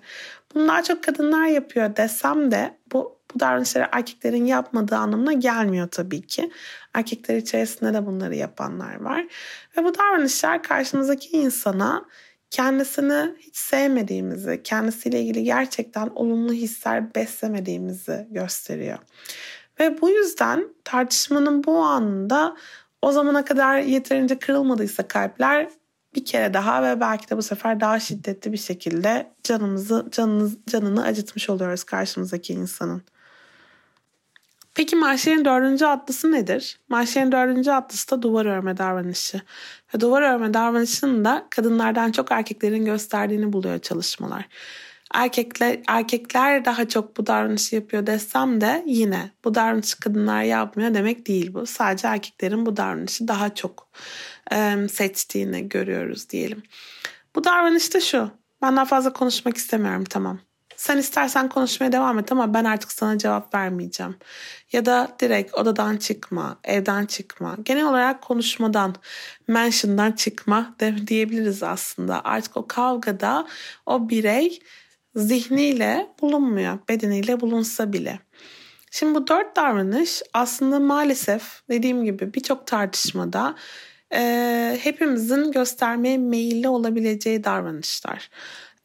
Bunlar 0.55 0.83
çok 0.83 1.03
kadınlar 1.03 1.45
yapıyor 1.45 1.95
desem 1.95 2.51
de 2.51 2.77
bu, 2.91 3.19
bu 3.33 3.39
davranışları 3.39 3.87
erkeklerin 3.91 4.45
yapmadığı 4.45 4.95
anlamına 4.95 5.33
gelmiyor 5.33 5.87
tabii 5.87 6.27
ki. 6.27 6.51
Erkekler 6.93 7.37
içerisinde 7.37 7.93
de 7.93 8.05
bunları 8.05 8.35
yapanlar 8.35 9.01
var. 9.01 9.25
Ve 9.77 9.83
bu 9.83 9.97
davranışlar 9.97 10.63
karşımızdaki 10.63 11.29
insana 11.29 12.05
kendisini 12.51 13.35
hiç 13.39 13.57
sevmediğimizi, 13.57 14.63
kendisiyle 14.63 15.21
ilgili 15.21 15.43
gerçekten 15.43 16.07
olumlu 16.07 16.53
hisler 16.53 17.15
beslemediğimizi 17.15 18.27
gösteriyor. 18.31 18.97
Ve 19.79 20.01
bu 20.01 20.09
yüzden 20.09 20.67
tartışmanın 20.83 21.63
bu 21.63 21.77
anında 21.77 22.55
o 23.01 23.11
zamana 23.11 23.45
kadar 23.45 23.79
yeterince 23.79 24.39
kırılmadıysa 24.39 25.07
kalpler 25.07 25.69
bir 26.15 26.25
kere 26.25 26.53
daha 26.53 26.83
ve 26.83 26.99
belki 26.99 27.29
de 27.29 27.37
bu 27.37 27.41
sefer 27.41 27.79
daha 27.79 27.99
şiddetli 27.99 28.51
bir 28.51 28.57
şekilde 28.57 29.31
canımızı 29.43 30.07
canını, 30.11 30.51
canını 30.67 31.03
acıtmış 31.03 31.49
oluyoruz 31.49 31.83
karşımızdaki 31.83 32.53
insanın. 32.53 33.01
Peki 34.79 34.95
Mahşer'in 34.95 35.45
dördüncü 35.45 35.85
atlısı 35.85 36.31
nedir? 36.31 36.79
Mahşer'in 36.89 37.31
dördüncü 37.31 37.71
atlısı 37.71 38.11
da 38.11 38.21
duvar 38.21 38.45
örme 38.45 38.77
davranışı. 38.77 39.41
Ve 39.95 39.99
duvar 39.99 40.21
örme 40.21 40.53
davranışının 40.53 41.25
da 41.25 41.47
kadınlardan 41.49 42.11
çok 42.11 42.31
erkeklerin 42.31 42.85
gösterdiğini 42.85 43.53
buluyor 43.53 43.79
çalışmalar. 43.79 44.47
Erkekler, 45.13 45.79
erkekler 45.87 46.65
daha 46.65 46.87
çok 46.87 47.17
bu 47.17 47.27
davranışı 47.27 47.75
yapıyor 47.75 48.07
desem 48.07 48.61
de 48.61 48.83
yine 48.87 49.31
bu 49.45 49.55
davranışı 49.55 49.99
kadınlar 49.99 50.43
yapmıyor 50.43 50.93
demek 50.93 51.27
değil 51.27 51.53
bu. 51.53 51.65
Sadece 51.65 52.07
erkeklerin 52.07 52.65
bu 52.65 52.77
davranışı 52.77 53.27
daha 53.27 53.55
çok 53.55 53.87
e, 54.51 54.87
seçtiğini 54.91 55.69
görüyoruz 55.69 56.29
diyelim. 56.29 56.63
Bu 57.35 57.43
davranış 57.43 57.93
da 57.93 57.99
şu. 57.99 58.31
Ben 58.61 58.75
daha 58.75 58.85
fazla 58.85 59.13
konuşmak 59.13 59.57
istemiyorum 59.57 60.03
tamam. 60.09 60.39
Sen 60.79 60.97
istersen 60.97 61.49
konuşmaya 61.49 61.91
devam 61.91 62.19
et 62.19 62.31
ama 62.31 62.53
ben 62.53 62.63
artık 62.63 62.91
sana 62.91 63.17
cevap 63.17 63.53
vermeyeceğim. 63.53 64.15
Ya 64.71 64.85
da 64.85 65.15
direkt 65.19 65.53
odadan 65.53 65.97
çıkma, 65.97 66.59
evden 66.63 67.05
çıkma. 67.05 67.57
Genel 67.63 67.85
olarak 67.85 68.21
konuşmadan, 68.21 68.95
mention'dan 69.47 70.11
çıkma 70.11 70.75
de, 70.79 71.07
diyebiliriz 71.07 71.63
aslında. 71.63 72.21
Artık 72.23 72.57
o 72.57 72.67
kavgada 72.67 73.47
o 73.85 74.09
birey 74.09 74.59
zihniyle 75.15 76.07
bulunmuyor, 76.21 76.79
bedeniyle 76.89 77.41
bulunsa 77.41 77.93
bile. 77.93 78.19
Şimdi 78.91 79.15
bu 79.15 79.27
dört 79.27 79.55
davranış 79.55 80.21
aslında 80.33 80.79
maalesef 80.79 81.61
dediğim 81.69 82.05
gibi 82.05 82.33
birçok 82.33 82.67
tartışmada 82.67 83.55
e, 84.13 84.79
hepimizin 84.81 85.51
göstermeye 85.51 86.17
meyilli 86.17 86.69
olabileceği 86.69 87.43
davranışlar. 87.43 88.29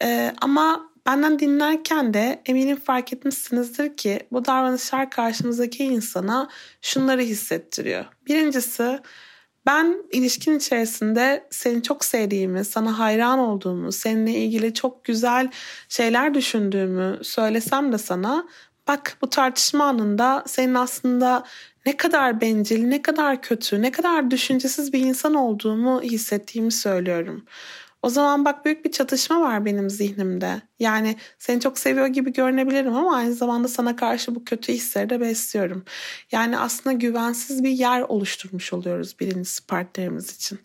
E, 0.03 0.33
ama 0.41 0.94
Benden 1.05 1.39
dinlerken 1.39 2.13
de 2.13 2.41
eminim 2.45 2.77
fark 2.77 3.13
etmişsinizdir 3.13 3.97
ki 3.97 4.19
bu 4.31 4.45
davranışlar 4.45 5.09
karşımızdaki 5.09 5.83
insana 5.83 6.49
şunları 6.81 7.21
hissettiriyor. 7.21 8.05
Birincisi 8.27 8.99
ben 9.65 10.03
ilişkin 10.11 10.57
içerisinde 10.57 11.47
seni 11.49 11.83
çok 11.83 12.05
sevdiğimi, 12.05 12.65
sana 12.65 12.99
hayran 12.99 13.39
olduğumu, 13.39 13.91
seninle 13.91 14.31
ilgili 14.31 14.73
çok 14.73 15.03
güzel 15.03 15.51
şeyler 15.89 16.33
düşündüğümü 16.33 17.19
söylesem 17.23 17.93
de 17.93 17.97
sana 17.97 18.47
bak 18.87 19.17
bu 19.21 19.29
tartışma 19.29 19.85
anında 19.85 20.43
senin 20.47 20.75
aslında 20.75 21.43
ne 21.85 21.97
kadar 21.97 22.41
bencil, 22.41 22.83
ne 22.83 23.01
kadar 23.01 23.41
kötü, 23.41 23.81
ne 23.81 23.91
kadar 23.91 24.31
düşüncesiz 24.31 24.93
bir 24.93 24.99
insan 24.99 25.33
olduğumu 25.33 26.01
hissettiğimi 26.01 26.71
söylüyorum. 26.71 27.45
O 28.05 28.09
zaman 28.09 28.45
bak 28.45 28.65
büyük 28.65 28.85
bir 28.85 28.91
çatışma 28.91 29.41
var 29.41 29.65
benim 29.65 29.89
zihnimde. 29.89 30.61
Yani 30.79 31.15
seni 31.39 31.61
çok 31.61 31.79
seviyor 31.79 32.07
gibi 32.07 32.33
görünebilirim 32.33 32.95
ama 32.95 33.15
aynı 33.15 33.33
zamanda 33.33 33.67
sana 33.67 33.95
karşı 33.95 34.35
bu 34.35 34.45
kötü 34.45 34.73
hisleri 34.73 35.09
de 35.09 35.19
besliyorum. 35.19 35.85
Yani 36.31 36.57
aslında 36.59 36.93
güvensiz 36.93 37.63
bir 37.63 37.69
yer 37.69 38.01
oluşturmuş 38.01 38.73
oluyoruz 38.73 39.19
birincisi 39.19 39.67
partnerimiz 39.67 40.35
için. 40.35 40.59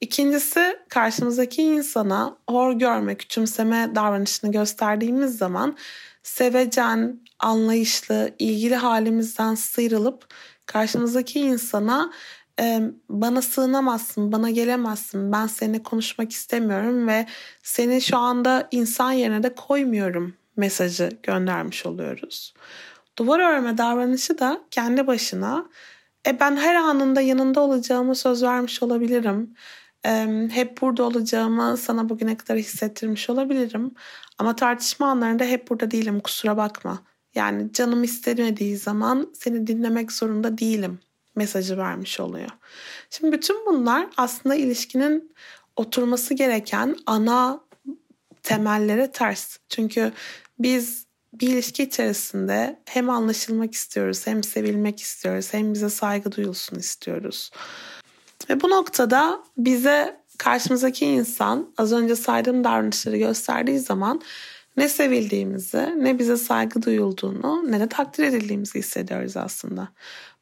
İkincisi 0.00 0.78
karşımızdaki 0.88 1.62
insana 1.62 2.36
hor 2.48 2.72
görme, 2.72 3.14
küçümseme 3.14 3.90
davranışını 3.94 4.52
gösterdiğimiz 4.52 5.38
zaman 5.38 5.76
sevecen, 6.22 7.20
anlayışlı, 7.38 8.34
ilgili 8.38 8.76
halimizden 8.76 9.54
sıyrılıp 9.54 10.34
karşımızdaki 10.66 11.40
insana 11.40 12.12
bana 13.08 13.42
sığınamazsın, 13.42 14.32
bana 14.32 14.50
gelemezsin, 14.50 15.32
ben 15.32 15.46
seninle 15.46 15.82
konuşmak 15.82 16.32
istemiyorum 16.32 17.08
ve 17.08 17.26
seni 17.62 18.00
şu 18.00 18.16
anda 18.16 18.68
insan 18.70 19.12
yerine 19.12 19.42
de 19.42 19.54
koymuyorum 19.54 20.34
mesajı 20.56 21.10
göndermiş 21.22 21.86
oluyoruz. 21.86 22.54
Duvar 23.18 23.40
örme 23.40 23.78
davranışı 23.78 24.38
da 24.38 24.60
kendi 24.70 25.06
başına 25.06 25.66
e 26.26 26.40
ben 26.40 26.56
her 26.56 26.74
anında 26.74 27.20
yanında 27.20 27.60
olacağımı 27.60 28.14
söz 28.14 28.42
vermiş 28.42 28.82
olabilirim. 28.82 29.54
E, 30.06 30.26
hep 30.50 30.80
burada 30.80 31.02
olacağımı 31.02 31.76
sana 31.76 32.08
bugüne 32.08 32.36
kadar 32.36 32.58
hissettirmiş 32.58 33.30
olabilirim. 33.30 33.94
Ama 34.38 34.56
tartışma 34.56 35.06
anlarında 35.10 35.44
hep 35.44 35.70
burada 35.70 35.90
değilim 35.90 36.20
kusura 36.20 36.56
bakma. 36.56 36.98
Yani 37.34 37.72
canım 37.72 38.04
istemediği 38.04 38.76
zaman 38.76 39.32
seni 39.34 39.66
dinlemek 39.66 40.12
zorunda 40.12 40.58
değilim 40.58 40.98
mesajı 41.38 41.78
vermiş 41.78 42.20
oluyor. 42.20 42.50
Şimdi 43.10 43.32
bütün 43.32 43.66
bunlar 43.66 44.06
aslında 44.16 44.54
ilişkinin 44.54 45.32
oturması 45.76 46.34
gereken 46.34 46.96
ana 47.06 47.60
temellere 48.42 49.12
ters. 49.12 49.58
Çünkü 49.68 50.12
biz 50.58 51.06
bir 51.32 51.48
ilişki 51.48 51.82
içerisinde 51.82 52.78
hem 52.84 53.10
anlaşılmak 53.10 53.74
istiyoruz, 53.74 54.26
hem 54.26 54.42
sevilmek 54.42 55.00
istiyoruz, 55.00 55.48
hem 55.52 55.74
bize 55.74 55.90
saygı 55.90 56.32
duyulsun 56.32 56.76
istiyoruz. 56.76 57.50
Ve 58.50 58.60
bu 58.60 58.70
noktada 58.70 59.42
bize 59.56 60.20
karşımızdaki 60.38 61.06
insan 61.06 61.74
az 61.78 61.92
önce 61.92 62.16
saydığım 62.16 62.64
davranışları 62.64 63.16
gösterdiği 63.16 63.78
zaman 63.78 64.22
ne 64.76 64.88
sevildiğimizi, 64.88 65.94
ne 65.96 66.18
bize 66.18 66.36
saygı 66.36 66.82
duyulduğunu, 66.82 67.72
ne 67.72 67.80
de 67.80 67.88
takdir 67.88 68.24
edildiğimizi 68.24 68.78
hissediyoruz 68.78 69.36
aslında. 69.36 69.88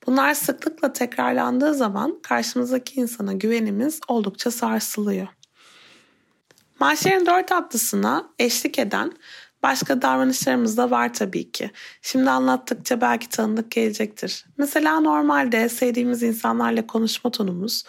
Bunlar 0.06 0.34
sıklıkla 0.34 0.92
tekrarlandığı 0.92 1.74
zaman 1.74 2.18
karşımızdaki 2.22 3.00
insana 3.00 3.32
güvenimiz 3.32 4.00
oldukça 4.08 4.50
sarsılıyor. 4.50 5.28
Mahşer'in 6.80 7.26
dört 7.26 7.52
atlısına 7.52 8.28
eşlik 8.38 8.78
eden 8.78 9.12
başka 9.62 10.02
davranışlarımız 10.02 10.76
da 10.76 10.90
var 10.90 11.14
tabii 11.14 11.52
ki. 11.52 11.70
Şimdi 12.02 12.30
anlattıkça 12.30 13.00
belki 13.00 13.28
tanıdık 13.28 13.70
gelecektir. 13.70 14.44
Mesela 14.58 15.00
normalde 15.00 15.68
sevdiğimiz 15.68 16.22
insanlarla 16.22 16.86
konuşma 16.86 17.30
tonumuz 17.30 17.84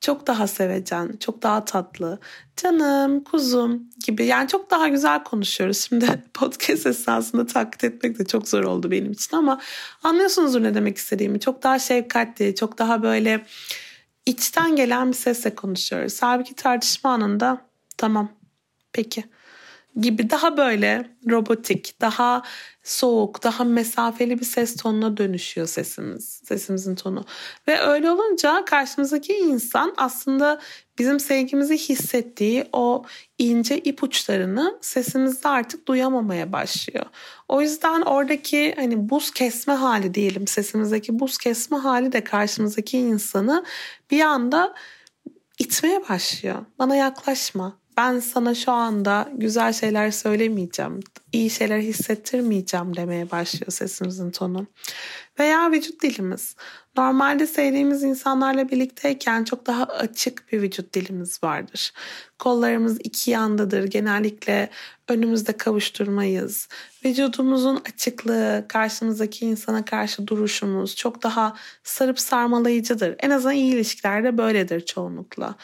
çok 0.00 0.26
daha 0.26 0.46
sevecen, 0.46 1.16
çok 1.20 1.42
daha 1.42 1.64
tatlı, 1.64 2.18
canım, 2.56 3.24
kuzum 3.24 3.82
gibi 4.06 4.26
yani 4.26 4.48
çok 4.48 4.70
daha 4.70 4.88
güzel 4.88 5.24
konuşuyoruz. 5.24 5.78
Şimdi 5.88 6.06
podcast 6.34 6.86
esnasında 6.86 7.46
taklit 7.46 7.84
etmek 7.84 8.18
de 8.18 8.26
çok 8.26 8.48
zor 8.48 8.64
oldu 8.64 8.90
benim 8.90 9.12
için 9.12 9.36
ama 9.36 9.60
anlıyorsunuzdur 10.02 10.62
ne 10.62 10.74
demek 10.74 10.96
istediğimi. 10.96 11.40
Çok 11.40 11.62
daha 11.62 11.78
şefkatli, 11.78 12.54
çok 12.54 12.78
daha 12.78 13.02
böyle 13.02 13.46
içten 14.26 14.76
gelen 14.76 15.08
bir 15.08 15.16
sesle 15.16 15.54
konuşuyoruz. 15.54 16.22
Halbuki 16.22 16.54
tartışma 16.54 17.10
anında 17.10 17.66
tamam 17.96 18.28
peki 18.92 19.24
gibi 19.96 20.30
daha 20.30 20.56
böyle 20.56 21.10
robotik, 21.30 22.00
daha 22.00 22.42
soğuk, 22.82 23.42
daha 23.42 23.64
mesafeli 23.64 24.40
bir 24.40 24.44
ses 24.44 24.76
tonuna 24.76 25.16
dönüşüyor 25.16 25.66
sesimiz, 25.66 26.42
sesimizin 26.44 26.94
tonu. 26.94 27.24
Ve 27.68 27.80
öyle 27.80 28.10
olunca 28.10 28.64
karşımızdaki 28.64 29.32
insan 29.36 29.94
aslında 29.96 30.60
bizim 30.98 31.20
sevgimizi 31.20 31.78
hissettiği 31.78 32.66
o 32.72 33.04
ince 33.38 33.78
ipuçlarını 33.78 34.78
sesimizde 34.80 35.48
artık 35.48 35.88
duyamamaya 35.88 36.52
başlıyor. 36.52 37.06
O 37.48 37.60
yüzden 37.60 38.00
oradaki 38.00 38.74
hani 38.76 39.10
buz 39.10 39.30
kesme 39.30 39.74
hali 39.74 40.14
diyelim 40.14 40.46
sesimizdeki 40.46 41.18
buz 41.18 41.38
kesme 41.38 41.76
hali 41.76 42.12
de 42.12 42.24
karşımızdaki 42.24 42.98
insanı 42.98 43.64
bir 44.10 44.20
anda 44.20 44.74
itmeye 45.58 46.08
başlıyor. 46.08 46.56
Bana 46.78 46.96
yaklaşma, 46.96 47.78
ben 48.00 48.20
sana 48.20 48.54
şu 48.54 48.72
anda 48.72 49.28
güzel 49.34 49.72
şeyler 49.72 50.10
söylemeyeceğim, 50.10 51.00
iyi 51.32 51.50
şeyler 51.50 51.78
hissettirmeyeceğim 51.78 52.96
demeye 52.96 53.30
başlıyor 53.30 53.72
sesimizin 53.72 54.30
tonu. 54.30 54.66
Veya 55.38 55.70
vücut 55.70 56.02
dilimiz. 56.02 56.56
Normalde 56.96 57.46
sevdiğimiz 57.46 58.02
insanlarla 58.02 58.68
birlikteyken 58.68 59.44
çok 59.44 59.66
daha 59.66 59.84
açık 59.84 60.52
bir 60.52 60.62
vücut 60.62 60.94
dilimiz 60.94 61.42
vardır. 61.42 61.92
Kollarımız 62.38 62.98
iki 63.04 63.30
yandadır. 63.30 63.84
Genellikle 63.84 64.70
önümüzde 65.08 65.52
kavuşturmayız. 65.52 66.68
Vücudumuzun 67.04 67.82
açıklığı, 67.88 68.64
karşımızdaki 68.68 69.46
insana 69.46 69.84
karşı 69.84 70.26
duruşumuz 70.26 70.96
çok 70.96 71.22
daha 71.22 71.56
sarıp 71.84 72.20
sarmalayıcıdır. 72.20 73.14
En 73.18 73.30
azından 73.30 73.54
iyi 73.54 73.74
ilişkilerde 73.74 74.38
böyledir 74.38 74.80
çoğunlukla. 74.80 75.54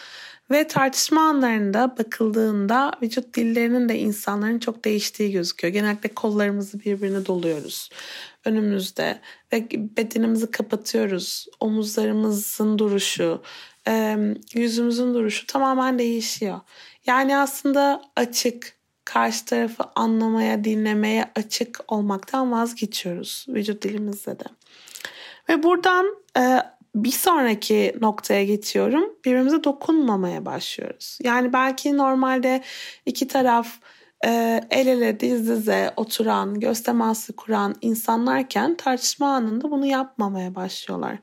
Ve 0.50 0.66
tartışma 0.66 1.20
anlarında 1.20 1.96
bakıldığında 1.98 2.92
vücut 3.02 3.34
dillerinin 3.34 3.88
de 3.88 3.98
insanların 3.98 4.58
çok 4.58 4.84
değiştiği 4.84 5.32
gözüküyor. 5.32 5.74
Genellikle 5.74 6.08
kollarımızı 6.08 6.80
birbirine 6.80 7.26
doluyoruz 7.26 7.90
önümüzde 8.46 9.20
ve 9.52 9.68
bedenimizi 9.70 10.50
kapatıyoruz. 10.50 11.46
Omuzlarımızın 11.60 12.78
duruşu, 12.78 13.42
yüzümüzün 14.54 15.14
duruşu 15.14 15.46
tamamen 15.46 15.98
değişiyor. 15.98 16.60
Yani 17.06 17.38
aslında 17.38 18.02
açık, 18.16 18.76
karşı 19.04 19.44
tarafı 19.44 19.84
anlamaya, 19.94 20.64
dinlemeye 20.64 21.30
açık 21.34 21.80
olmaktan 21.88 22.52
vazgeçiyoruz 22.52 23.46
vücut 23.48 23.82
dilimizde 23.82 24.38
de. 24.38 24.44
Ve 25.48 25.62
buradan 25.62 26.06
bir 26.96 27.10
sonraki 27.10 27.94
noktaya 28.00 28.44
geçiyorum. 28.44 29.04
Birbirimize 29.24 29.64
dokunmamaya 29.64 30.46
başlıyoruz. 30.46 31.18
Yani 31.22 31.52
belki 31.52 31.96
normalde 31.96 32.62
iki 33.06 33.28
taraf 33.28 33.68
e, 34.24 34.60
el 34.70 34.86
ele 34.86 35.20
diz 35.20 35.48
dize 35.48 35.92
oturan, 35.96 36.60
göz 36.60 36.82
teması 36.82 37.36
kuran 37.36 37.74
insanlarken 37.80 38.76
tartışma 38.76 39.34
anında 39.34 39.70
bunu 39.70 39.86
yapmamaya 39.86 40.54
başlıyorlar. 40.54 41.18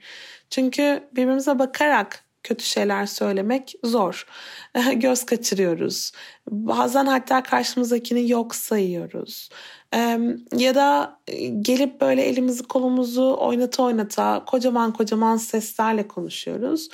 Çünkü 0.50 1.04
birbirimize 1.12 1.60
bakarak 1.60 2.24
kötü 2.44 2.66
şeyler 2.66 3.06
söylemek 3.06 3.74
zor. 3.84 4.28
Göz 4.94 5.26
kaçırıyoruz. 5.26 6.12
Bazen 6.50 7.06
hatta 7.06 7.44
karşımızdakini 7.44 8.30
yok 8.30 8.56
sayıyoruz. 8.56 9.50
Ya 10.58 10.76
da 10.76 11.20
e, 11.28 11.48
gelip 11.48 12.02
böyle 12.02 12.22
elimizi 12.22 12.64
kolumuzu 12.64 13.38
oynata 13.40 13.84
oynata 13.84 14.44
kocaman 14.46 14.94
kocaman 14.94 15.38
seslerle 15.38 16.08
konuşuyoruz. 16.08 16.90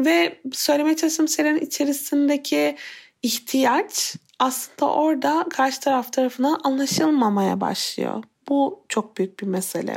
Ve 0.00 0.40
söylemeye 0.52 0.96
çalıştığım 0.96 1.28
şeylerin 1.28 1.58
içerisindeki 1.58 2.76
ihtiyaç 3.22 4.16
aslında 4.38 4.92
orada 4.92 5.46
karşı 5.50 5.80
taraf 5.80 6.12
tarafından 6.12 6.60
anlaşılmamaya 6.64 7.60
başlıyor. 7.60 8.24
Bu 8.48 8.84
çok 8.88 9.16
büyük 9.16 9.40
bir 9.40 9.46
mesele. 9.46 9.96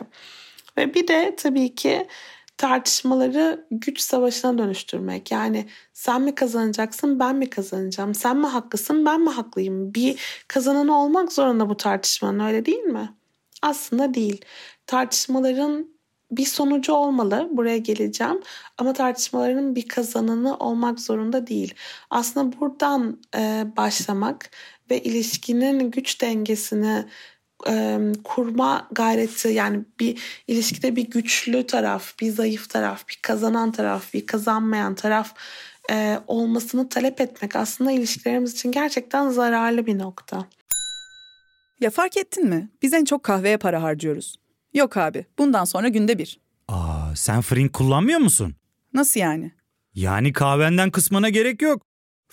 Ve 0.78 0.94
bir 0.94 1.08
de 1.08 1.36
tabii 1.38 1.76
ki 1.76 2.08
tartışmaları 2.58 3.68
güç 3.72 4.02
savaşına 4.02 4.58
dönüştürmek. 4.58 5.32
Yani 5.32 5.70
sen 5.94 6.22
mi 6.22 6.36
kazanacaksın 6.36 7.20
ben 7.20 7.36
mi 7.36 7.50
kazanacağım? 7.50 8.16
Sen 8.16 8.38
mi 8.38 8.48
haklısın 8.48 9.06
ben 9.06 9.22
mi 9.22 9.30
haklıyım? 9.30 9.94
Bir 9.94 10.20
kazanan 10.48 10.88
olmak 10.88 11.34
zorunda 11.34 11.70
bu 11.70 11.78
tartışmanın 11.78 12.40
öyle 12.40 12.66
değil 12.66 12.84
mi? 12.84 13.14
Aslında 13.62 14.14
değil. 14.14 14.46
Tartışmaların 14.88 15.94
bir 16.32 16.46
sonucu 16.46 16.94
olmalı. 16.94 17.50
Buraya 17.52 17.78
geleceğim. 17.78 18.42
Ama 18.78 18.94
tartışmaların 18.94 19.76
bir 19.76 19.88
kazananı 19.88 20.58
olmak 20.58 21.00
zorunda 21.00 21.48
değil. 21.48 21.74
Aslında 22.10 22.60
buradan 22.60 23.22
e, 23.36 23.66
başlamak 23.78 24.50
ve 24.90 25.02
ilişkinin 25.02 25.92
güç 25.92 26.22
dengesini 26.22 27.06
e, 27.68 28.00
kurma 28.24 28.88
gayreti 28.92 29.48
yani 29.48 29.86
bir 30.00 30.44
ilişkide 30.48 30.96
bir 30.96 31.10
güçlü 31.10 31.68
taraf, 31.68 32.20
bir 32.20 32.32
zayıf 32.32 32.70
taraf, 32.70 33.08
bir 33.10 33.20
kazanan 33.22 33.72
taraf, 33.72 34.14
bir 34.14 34.26
kazanmayan 34.26 34.96
taraf 34.96 35.34
e, 35.92 36.20
olmasını 36.28 36.90
talep 36.90 37.22
etmek 37.22 37.56
aslında 37.56 37.92
ilişkilerimiz 37.92 38.54
için 38.54 38.72
gerçekten 38.72 39.30
zararlı 39.30 39.86
bir 39.86 39.98
nokta. 39.98 40.46
Ya 41.80 41.90
fark 41.90 42.18
ettin 42.18 42.46
mi? 42.50 42.70
Biz 42.82 42.94
en 42.94 43.06
çok 43.06 43.24
kahveye 43.24 43.58
para 43.58 43.84
harcıyoruz. 43.84 44.36
Yok 44.74 44.98
abi, 44.98 45.26
bundan 45.38 45.66
sonra 45.66 45.88
günde 45.88 46.18
bir. 46.18 46.40
Aa, 46.68 47.16
sen 47.16 47.42
Frink 47.42 47.74
kullanmıyor 47.74 48.20
musun? 48.20 48.56
Nasıl 48.94 49.20
yani? 49.20 49.52
Yani 49.94 50.34
kahvenden 50.34 50.92
kısmına 50.92 51.30
gerek 51.30 51.62
yok. 51.62 51.82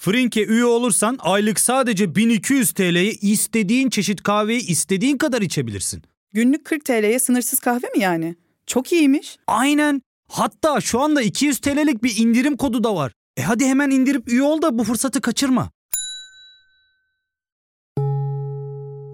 Frink'e 0.01 0.45
üye 0.45 0.65
olursan 0.65 1.19
aylık 1.21 1.61
sadece 1.61 2.15
1200 2.15 2.73
TL'ye 2.73 3.13
istediğin 3.13 3.91
çeşit 3.91 4.23
kahveyi 4.23 4.67
istediğin 4.67 5.19
kadar 5.19 5.43
içebilirsin. 5.43 6.03
Günlük 6.33 6.65
40 6.65 6.85
TL'ye 6.85 7.19
sınırsız 7.19 7.59
kahve 7.59 7.87
mi 7.87 7.99
yani? 7.99 8.37
Çok 8.67 8.93
iyiymiş. 8.93 9.37
Aynen. 9.47 10.03
Hatta 10.29 10.81
şu 10.81 11.01
anda 11.01 11.23
200 11.23 11.59
TL'lik 11.59 12.03
bir 12.03 12.17
indirim 12.19 12.57
kodu 12.57 12.85
da 12.85 12.95
var. 12.95 13.13
E 13.37 13.43
hadi 13.43 13.65
hemen 13.65 13.91
indirip 13.91 14.29
üye 14.29 14.43
ol 14.43 14.63
da 14.63 14.79
bu 14.79 14.85
fırsatı 14.85 15.21
kaçırma. 15.21 15.71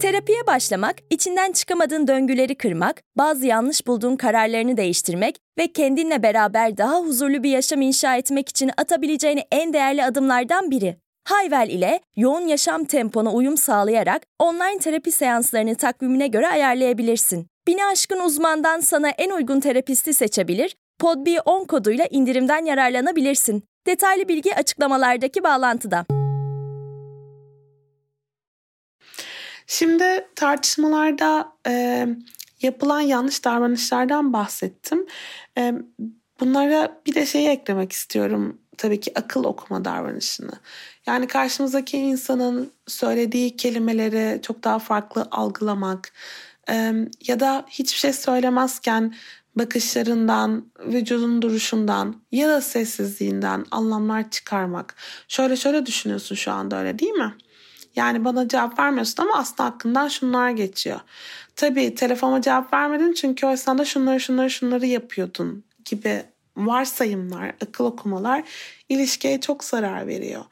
Terapiye 0.01 0.47
başlamak, 0.47 0.97
içinden 1.11 1.53
çıkamadığın 1.53 2.09
döngüleri 2.09 2.55
kırmak, 2.55 3.03
bazı 3.19 3.47
yanlış 3.47 3.87
bulduğun 3.87 4.17
kararlarını 4.17 4.77
değiştirmek 4.77 5.37
ve 5.59 5.73
kendinle 5.73 6.23
beraber 6.23 6.77
daha 6.77 7.01
huzurlu 7.01 7.43
bir 7.43 7.51
yaşam 7.51 7.81
inşa 7.81 8.17
etmek 8.17 8.49
için 8.49 8.71
atabileceğin 8.77 9.41
en 9.53 9.73
değerli 9.73 10.05
adımlardan 10.05 10.71
biri. 10.71 10.97
Hayvel 11.25 11.69
ile 11.69 12.01
yoğun 12.17 12.47
yaşam 12.47 12.85
tempona 12.85 13.33
uyum 13.33 13.57
sağlayarak 13.57 14.23
online 14.39 14.79
terapi 14.79 15.13
seanslarını 15.13 15.75
takvimine 15.75 16.27
göre 16.27 16.49
ayarlayabilirsin. 16.49 17.47
Bini 17.67 17.85
aşkın 17.85 18.21
uzmandan 18.21 18.81
sana 18.81 19.09
en 19.09 19.31
uygun 19.31 19.61
terapisti 19.61 20.15
seçebilir, 20.15 20.77
podb10 21.01 21.67
koduyla 21.67 22.07
indirimden 22.11 22.65
yararlanabilirsin. 22.65 23.65
Detaylı 23.87 24.29
bilgi 24.29 24.55
açıklamalardaki 24.55 25.45
bağlantıda. 25.45 26.07
Şimdi 29.67 30.29
tartışmalarda 30.35 31.53
e, 31.69 32.07
yapılan 32.63 33.01
yanlış 33.01 33.45
davranışlardan 33.45 34.33
bahsettim. 34.33 35.07
Bunlara 36.41 37.01
bir 37.07 37.15
de 37.15 37.27
şeyi 37.27 37.49
eklemek 37.49 37.93
istiyorum 37.93 38.59
tabii 38.79 39.01
ki 39.01 39.13
akıl 39.19 39.45
okuma 39.45 39.85
davranışını. 39.85 40.53
Yani 41.07 41.27
karşımızdaki 41.27 41.99
insanın 41.99 42.73
söylediği 42.87 43.57
kelimeleri 43.57 44.43
çok 44.43 44.65
daha 44.65 44.79
farklı 44.79 45.29
algılamak 45.31 46.13
ya 47.27 47.41
da 47.41 47.65
hiçbir 47.71 47.99
şey 47.99 48.13
söylemezken 48.13 49.15
bakışlarından, 49.57 50.67
vücudun 50.87 51.43
duruşundan 51.43 52.23
ya 52.33 52.49
da 52.49 52.61
sessizliğinden 52.61 53.67
anlamlar 53.71 54.31
çıkarmak. 54.31 54.97
Şöyle 55.29 55.57
şöyle 55.57 55.87
düşünüyorsun 55.87 56.35
şu 56.35 56.53
anda 56.53 56.79
öyle 56.79 56.99
değil 56.99 57.13
mi? 57.13 57.35
Yani 57.97 58.25
bana 58.25 58.49
cevap 58.49 58.79
vermiyorsun 58.79 59.23
ama 59.23 59.39
aslında 59.39 59.65
hakkından 59.65 60.09
şunlar 60.09 60.51
geçiyor. 60.51 61.01
Tabii 61.57 61.95
telefona 61.95 62.43
cevap 62.43 62.73
vermedin 62.73 63.13
çünkü 63.13 63.47
o 63.47 63.51
esnada 63.51 63.85
şunları 63.85 64.21
şunları 64.21 64.51
şunları 64.51 64.87
yapıyordun 64.87 65.65
gibi 65.85 66.23
varsayımlar, 66.57 67.55
akıl 67.67 67.85
okumalar 67.85 68.43
ilişkiye 68.89 69.41
çok 69.41 69.65
zarar 69.65 70.07
veriyor. 70.07 70.45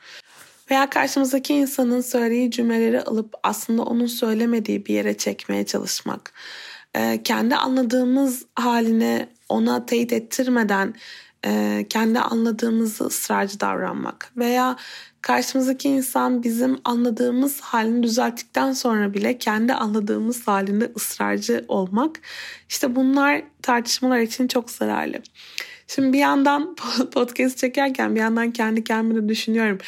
Veya 0.71 0.91
karşımızdaki 0.91 1.55
insanın 1.55 2.01
söylediği 2.01 2.51
cümleleri 2.51 3.03
alıp 3.03 3.35
aslında 3.43 3.83
onun 3.83 4.07
söylemediği 4.07 4.87
bir 4.87 4.95
yere 4.95 5.17
çekmeye 5.17 5.67
çalışmak. 5.67 6.33
Ee, 6.97 7.21
kendi 7.25 7.57
anladığımız 7.57 8.45
halini 8.55 9.29
ona 9.49 9.87
teyit 9.87 10.13
ettirmeden 10.13 10.95
e, 11.45 11.87
kendi 11.89 12.19
anladığımızı 12.19 13.05
ısrarcı 13.05 13.61
davranmak. 13.61 14.33
Veya 14.37 14.77
karşımızdaki 15.21 15.89
insan 15.89 16.43
bizim 16.43 16.79
anladığımız 16.85 17.61
halini 17.61 18.03
düzelttikten 18.03 18.73
sonra 18.73 19.15
bile 19.15 19.39
kendi 19.39 19.73
anladığımız 19.73 20.49
halinde 20.49 20.93
ısrarcı 20.97 21.65
olmak. 21.69 22.21
İşte 22.69 22.97
bunlar 22.97 23.43
tartışmalar 23.63 24.19
için 24.19 24.49
çok 24.49 24.71
zararlı. 24.71 25.23
Şimdi 25.87 26.13
bir 26.13 26.19
yandan 26.19 26.77
podcast 27.13 27.59
çekerken 27.59 28.15
bir 28.15 28.21
yandan 28.21 28.51
kendi 28.51 28.85
kendime 28.85 29.29
düşünüyorum. 29.29 29.79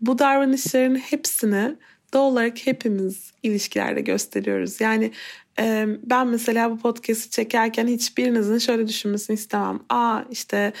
Bu 0.00 0.18
davranışların 0.18 0.96
hepsini 0.96 1.76
doğal 2.12 2.32
olarak 2.32 2.66
hepimiz 2.66 3.32
ilişkilerde 3.42 4.00
gösteriyoruz. 4.00 4.80
Yani 4.80 5.12
ben 6.02 6.26
mesela 6.28 6.70
bu 6.70 6.78
podcast'i 6.78 7.30
çekerken 7.30 7.86
hiçbirinizin 7.86 8.58
şöyle 8.58 8.88
düşünmesini 8.88 9.34
istemem. 9.34 9.80
Aa 9.88 10.20
işte 10.30 10.72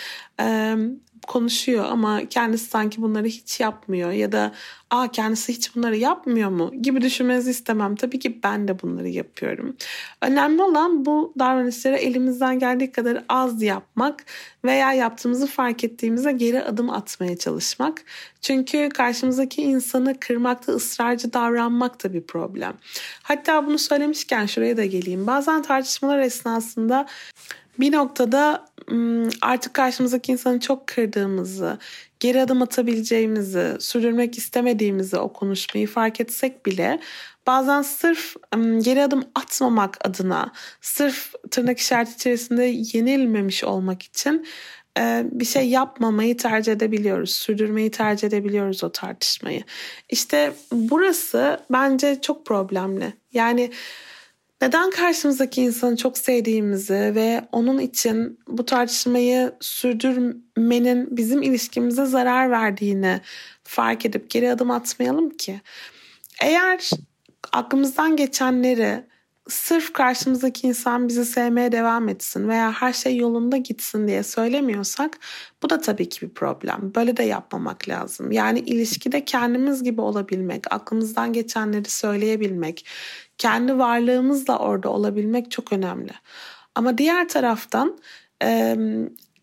konuşuyor 1.26 1.84
ama 1.84 2.28
kendisi 2.28 2.66
sanki 2.66 3.02
bunları 3.02 3.26
hiç 3.26 3.60
yapmıyor 3.60 4.10
ya 4.10 4.32
da 4.32 4.52
aa 4.90 5.10
kendisi 5.10 5.52
hiç 5.52 5.76
bunları 5.76 5.96
yapmıyor 5.96 6.50
mu 6.50 6.72
gibi 6.82 7.00
düşünmenizi 7.00 7.50
istemem. 7.50 7.96
Tabii 7.96 8.18
ki 8.18 8.40
ben 8.42 8.68
de 8.68 8.82
bunları 8.82 9.08
yapıyorum. 9.08 9.76
Önemli 10.22 10.62
olan 10.62 11.04
bu 11.04 11.32
davranışları 11.38 11.96
elimizden 11.96 12.58
geldiği 12.58 12.92
kadar 12.92 13.24
az 13.28 13.62
yapmak 13.62 14.24
veya 14.64 14.92
yaptığımızı 14.92 15.46
fark 15.46 15.84
ettiğimizde 15.84 16.32
geri 16.32 16.62
adım 16.62 16.90
atmaya 16.90 17.36
çalışmak. 17.36 18.02
Çünkü 18.40 18.88
karşımızdaki 18.88 19.62
insanı 19.62 20.20
kırmakta 20.20 20.72
ısrarcı 20.72 21.32
davranmak 21.32 22.04
da 22.04 22.12
bir 22.12 22.22
problem. 22.22 22.74
Hatta 23.22 23.66
bunu 23.66 23.78
söylemişken 23.78 24.46
şuraya 24.46 24.76
da 24.76 24.84
geleyim. 24.84 25.26
Bazen 25.26 25.62
tartışmalar 25.62 26.18
esnasında 26.18 27.06
bir 27.80 27.92
noktada 27.92 28.66
artık 29.42 29.74
karşımızdaki 29.74 30.32
insanı 30.32 30.60
çok 30.60 30.86
kırdığımızı, 30.86 31.78
geri 32.20 32.42
adım 32.42 32.62
atabileceğimizi, 32.62 33.76
sürdürmek 33.78 34.38
istemediğimizi 34.38 35.16
o 35.16 35.32
konuşmayı 35.32 35.86
fark 35.86 36.20
etsek 36.20 36.66
bile 36.66 37.00
bazen 37.46 37.82
sırf 37.82 38.34
geri 38.78 39.02
adım 39.02 39.24
atmamak 39.34 40.06
adına, 40.06 40.52
sırf 40.80 41.32
tırnak 41.50 41.78
işareti 41.78 42.14
içerisinde 42.14 42.64
yenilmemiş 42.98 43.64
olmak 43.64 44.02
için 44.02 44.46
bir 45.22 45.44
şey 45.44 45.68
yapmamayı 45.68 46.36
tercih 46.36 46.72
edebiliyoruz. 46.72 47.30
Sürdürmeyi 47.30 47.90
tercih 47.90 48.28
edebiliyoruz 48.28 48.84
o 48.84 48.92
tartışmayı. 48.92 49.64
İşte 50.10 50.52
burası 50.72 51.60
bence 51.70 52.20
çok 52.20 52.46
problemli. 52.46 53.12
Yani 53.32 53.70
neden 54.62 54.90
karşımızdaki 54.90 55.62
insanı 55.62 55.96
çok 55.96 56.18
sevdiğimizi 56.18 57.12
ve 57.14 57.48
onun 57.52 57.78
için 57.78 58.38
bu 58.48 58.64
tartışmayı 58.64 59.52
sürdürmenin 59.60 61.16
bizim 61.16 61.42
ilişkimize 61.42 62.04
zarar 62.04 62.50
verdiğini 62.50 63.20
fark 63.64 64.06
edip 64.06 64.30
geri 64.30 64.50
adım 64.50 64.70
atmayalım 64.70 65.30
ki? 65.30 65.60
Eğer 66.42 66.90
aklımızdan 67.52 68.16
geçenleri 68.16 69.04
sırf 69.48 69.92
karşımızdaki 69.92 70.66
insan 70.66 71.08
bizi 71.08 71.24
sevmeye 71.24 71.72
devam 71.72 72.08
etsin 72.08 72.48
veya 72.48 72.72
her 72.72 72.92
şey 72.92 73.16
yolunda 73.16 73.56
gitsin 73.56 74.08
diye 74.08 74.22
söylemiyorsak 74.22 75.18
bu 75.62 75.70
da 75.70 75.80
tabii 75.80 76.08
ki 76.08 76.26
bir 76.26 76.34
problem. 76.34 76.92
Böyle 76.94 77.16
de 77.16 77.22
yapmamak 77.22 77.88
lazım. 77.88 78.32
Yani 78.32 78.58
ilişkide 78.58 79.24
kendimiz 79.24 79.82
gibi 79.82 80.00
olabilmek, 80.00 80.72
aklımızdan 80.72 81.32
geçenleri 81.32 81.90
söyleyebilmek, 81.90 82.86
kendi 83.38 83.78
varlığımızla 83.78 84.58
orada 84.58 84.88
olabilmek 84.88 85.50
çok 85.50 85.72
önemli. 85.72 86.12
Ama 86.74 86.98
diğer 86.98 87.28
taraftan 87.28 87.98
e, 88.42 88.76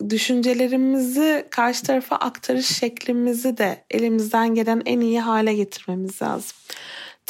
düşüncelerimizi 0.10 1.47
karşı 1.51 1.84
tarafa 1.84 2.15
aktarış 2.15 2.67
şeklimizi 2.67 3.58
de 3.58 3.86
elimizden 3.91 4.56
gelen 4.56 4.82
en 4.86 4.99
iyi 4.99 5.21
hale 5.21 5.54
getirmemiz 5.54 6.21
lazım. 6.21 6.58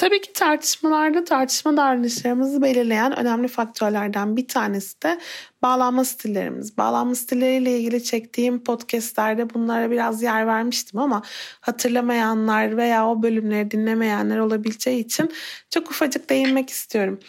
Tabii 0.01 0.21
ki 0.21 0.33
tartışmalarda 0.33 1.23
tartışma 1.23 1.77
davranışlarımızı 1.77 2.61
belirleyen 2.61 3.19
önemli 3.19 3.47
faktörlerden 3.47 4.37
bir 4.37 4.47
tanesi 4.47 5.01
de 5.01 5.19
bağlanma 5.61 6.05
stillerimiz. 6.05 6.77
Bağlanma 6.77 7.15
stilleriyle 7.15 7.79
ilgili 7.79 8.03
çektiğim 8.03 8.63
podcastlerde 8.63 9.53
bunlara 9.53 9.91
biraz 9.91 10.23
yer 10.23 10.47
vermiştim 10.47 10.99
ama 10.99 11.21
hatırlamayanlar 11.61 12.77
veya 12.77 13.07
o 13.07 13.23
bölümleri 13.23 13.71
dinlemeyenler 13.71 14.37
olabileceği 14.37 15.05
için 15.05 15.31
çok 15.69 15.91
ufacık 15.91 16.29
değinmek 16.29 16.69
istiyorum. 16.69 17.19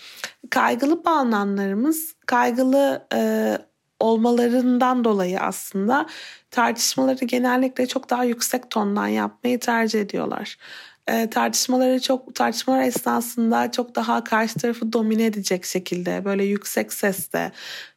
Kaygılı 0.51 1.05
bağlananlarımız 1.05 2.15
kaygılı 2.27 3.07
e, 3.15 3.59
olmalarından 4.01 5.05
dolayı 5.05 5.41
aslında 5.41 6.07
tartışmaları 6.51 7.25
genellikle 7.25 7.87
çok 7.87 8.11
daha 8.11 8.25
yüksek 8.25 8.71
tondan 8.71 9.07
yapmayı 9.07 9.61
tercih 9.61 10.01
ediyorlar 10.01 10.59
e, 11.07 11.31
tartışmaları 11.31 12.01
çok 12.01 12.35
tartışmalar 12.35 12.83
esnasında 12.83 13.71
çok 13.71 13.95
daha 13.95 14.25
karşı 14.25 14.59
tarafı 14.59 14.93
domine 14.93 15.25
edecek 15.25 15.65
şekilde 15.65 16.25
böyle 16.25 16.45
yüksek 16.45 16.93
sesle 16.93 17.53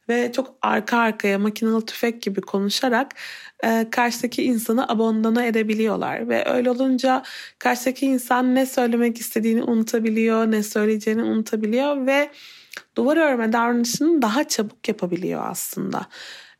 ve 0.08 0.32
çok 0.32 0.54
arka 0.62 0.98
arkaya 0.98 1.38
makinalı 1.38 1.86
tüfek 1.86 2.22
gibi 2.22 2.40
konuşarak 2.40 3.12
e, 3.64 3.86
karşıdaki 3.90 4.42
insanı 4.44 4.88
abondana 4.88 5.44
edebiliyorlar 5.44 6.28
ve 6.28 6.44
öyle 6.48 6.70
olunca 6.70 7.22
karşıdaki 7.58 8.06
insan 8.06 8.54
ne 8.54 8.66
söylemek 8.66 9.18
istediğini 9.18 9.62
unutabiliyor, 9.62 10.50
ne 10.50 10.62
söyleyeceğini 10.62 11.22
unutabiliyor 11.22 12.06
ve 12.06 12.30
duvar 12.96 13.16
örme 13.16 13.52
davranışını 13.52 14.22
daha 14.22 14.44
çabuk 14.44 14.88
yapabiliyor 14.88 15.42
aslında. 15.50 16.06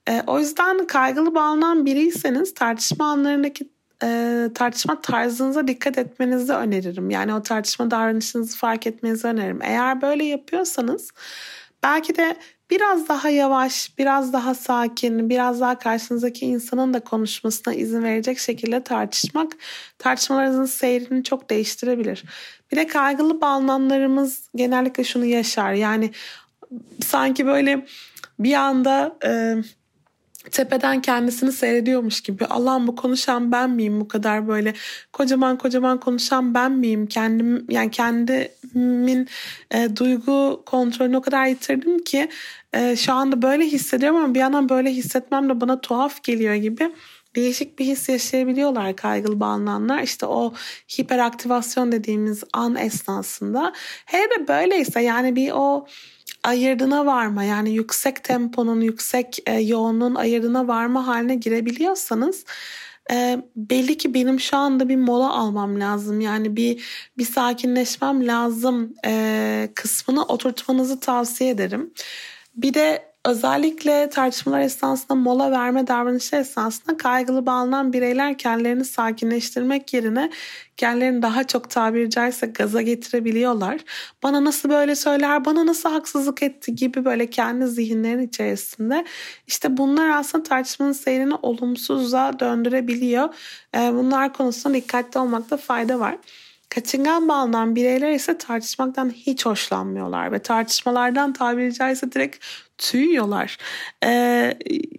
E, 0.09 0.23
o 0.27 0.39
yüzden 0.39 0.87
kaygılı 0.87 1.35
bağlanan 1.35 1.87
biriyseniz 1.87 2.55
tartışma 2.55 3.07
anlarındaki 3.07 3.76
e, 4.03 4.49
tartışma 4.55 5.01
tarzınıza 5.01 5.69
dikkat 5.69 5.99
etmenizi 5.99 6.53
öneririm. 6.53 7.11
Yani 7.11 7.35
o 7.35 7.43
tartışma 7.43 7.91
davranışınızı 7.91 8.59
fark 8.59 8.87
etmenizi 8.87 9.27
öneririm. 9.27 9.63
Eğer 9.63 10.03
böyle 10.03 10.25
yapıyorsanız 10.25 11.11
belki 11.83 12.17
de 12.17 12.37
biraz 12.71 13.09
daha 13.09 13.31
yavaş, 13.31 13.99
biraz 13.99 14.33
daha 14.33 14.55
sakin, 14.55 15.31
biraz 15.31 15.61
daha 15.61 15.79
karşınızdaki 15.79 16.47
insanın 16.47 16.95
da 16.95 17.01
konuşmasına 17.01 17.75
izin 17.75 18.03
verecek 18.03 18.39
şekilde 18.39 18.83
tartışmak 18.83 19.53
tartışmalarınızın 19.99 20.65
seyrini 20.65 21.25
çok 21.25 21.51
değiştirebilir. 21.51 22.25
Bir 22.73 22.77
de 22.77 22.87
kaygılı 22.87 23.41
bağlananlarımız 23.41 24.49
genellikle 24.55 25.05
şunu 25.05 25.25
yaşar. 25.25 25.73
Yani 25.73 26.11
sanki 27.05 27.47
böyle 27.47 27.87
bir 28.39 28.55
anda 28.55 29.17
e, 29.25 29.57
tepeden 30.51 31.03
kendisini 31.03 31.53
seyrediyormuş 31.53 32.21
gibi 32.21 32.47
Allah'ım 32.47 32.87
bu 32.87 32.97
konuşan 32.97 33.53
ben 33.53 33.71
miyim 33.71 34.01
bu 34.01 34.09
kadar 34.09 34.49
böyle 34.49 34.75
kocaman 35.13 35.59
kocaman 35.59 36.01
konuşan 36.01 36.55
ben 36.55 36.73
miyim 36.73 37.07
kendim 37.07 37.67
yani 37.71 37.91
kendimin 37.91 39.29
e, 39.71 39.97
duygu 39.97 40.63
kontrolünü 40.67 41.17
o 41.17 41.21
kadar 41.21 41.47
yitirdim 41.47 42.05
ki 42.05 42.29
e, 42.73 42.97
şu 42.97 43.13
anda 43.13 43.43
böyle 43.43 43.65
hissediyorum 43.65 44.19
ama 44.19 44.35
bir 44.35 44.41
yandan 44.41 44.69
böyle 44.69 44.91
hissetmem 44.91 45.49
de 45.49 45.61
bana 45.61 45.81
tuhaf 45.81 46.23
geliyor 46.23 46.55
gibi 46.55 46.93
değişik 47.37 47.79
bir 47.79 47.85
his 47.85 48.09
yaşayabiliyorlar 48.09 48.97
kaygılı 48.97 49.41
bağlananlar. 49.41 50.03
İşte 50.03 50.27
o 50.27 50.55
hiperaktivasyon 50.99 51.93
dediğimiz 51.93 52.45
an 52.53 52.77
esnasında. 52.77 53.73
Hele 54.07 54.49
böyleyse 54.49 55.01
yani 55.01 55.37
bir 55.37 55.53
o 55.55 55.87
ayırdına 56.47 57.07
varma 57.07 57.45
yani 57.45 57.75
yüksek 57.75 58.25
temponun, 58.25 58.81
yüksek 58.81 59.39
e, 59.47 59.53
yoğunluğun 59.53 60.15
ayırdına 60.15 60.69
varma 60.69 61.07
haline 61.07 61.35
girebiliyorsanız 61.35 62.45
e, 63.13 63.39
belli 63.57 63.99
ki 63.99 64.15
benim 64.15 64.41
şu 64.41 64.57
anda 64.57 64.89
bir 64.89 64.97
mola 64.97 65.33
almam 65.33 65.81
lazım. 65.81 66.21
Yani 66.21 66.57
bir 66.57 66.85
bir 67.19 67.25
sakinleşmem 67.25 68.27
lazım 68.27 68.95
e, 69.07 69.69
kısmını 69.75 70.25
oturtmanızı 70.25 71.01
tavsiye 71.01 71.51
ederim. 71.51 71.93
Bir 72.57 72.75
de 72.75 73.16
özellikle 73.27 74.09
tartışmalar 74.11 74.61
esnasında 74.61 75.15
mola 75.15 75.51
verme 75.51 75.87
davranışı 75.87 76.37
esnasında 76.37 76.97
kaygılı 76.97 77.47
bağlanan 77.47 77.93
bireyler 77.93 78.39
kendilerini 78.39 78.85
sakinleştirmek 78.85 79.95
yerine 79.95 80.31
kendilerini 80.77 81.23
daha 81.23 81.45
çok 81.45 81.71
tabiri 81.71 82.11
caizse 82.11 82.47
gaza 82.47 82.83
getirebiliyorlar. 82.83 83.81
Bana 84.23 84.45
nasıl 84.45 84.69
böyle 84.71 84.97
söyler, 84.97 85.45
bana 85.45 85.67
nasıl 85.67 85.91
haksızlık 85.91 86.43
etti 86.43 86.75
gibi 86.75 87.05
böyle 87.05 87.31
kendi 87.31 87.67
zihinlerin 87.67 88.29
içerisinde. 88.29 89.05
İşte 89.47 89.77
bunlar 89.77 90.11
aslında 90.11 90.45
tartışmanın 90.45 90.93
seyrini 90.93 91.35
olumsuza 91.35 92.41
döndürebiliyor. 92.41 93.35
Bunlar 93.75 94.33
konusunda 94.33 94.77
dikkatli 94.77 95.21
olmakta 95.21 95.57
fayda 95.57 96.01
var. 96.01 96.19
Kaçıngan 96.69 97.29
bağlanan 97.29 97.77
bireyler 97.77 98.13
ise 98.13 98.39
tartışmaktan 98.39 99.11
hiç 99.11 99.47
hoşlanmıyorlar 99.47 100.33
ve 100.33 100.39
tartışmalardan 100.39 101.33
tabiri 101.33 101.75
caizse 101.75 102.13
direkt 102.13 102.45
tüyüyorlar. 102.79 103.59
Ee, 104.05 104.59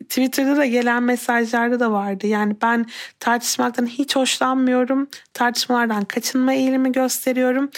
Twitter'da 0.10 0.58
da 0.58 0.66
gelen 0.66 1.04
mesajlarda 1.04 1.80
da 1.80 1.92
vardı. 1.92 2.28
Yani 2.28 2.56
ben 2.62 2.86
tartışmaktan 3.20 3.86
hiç 3.86 4.16
hoşlanmıyorum. 4.16 5.08
Tartışmalardan 5.34 6.06
kaçınma 6.06 6.54
eğilimi 6.54 6.92
gösteriyorum. 6.92 7.70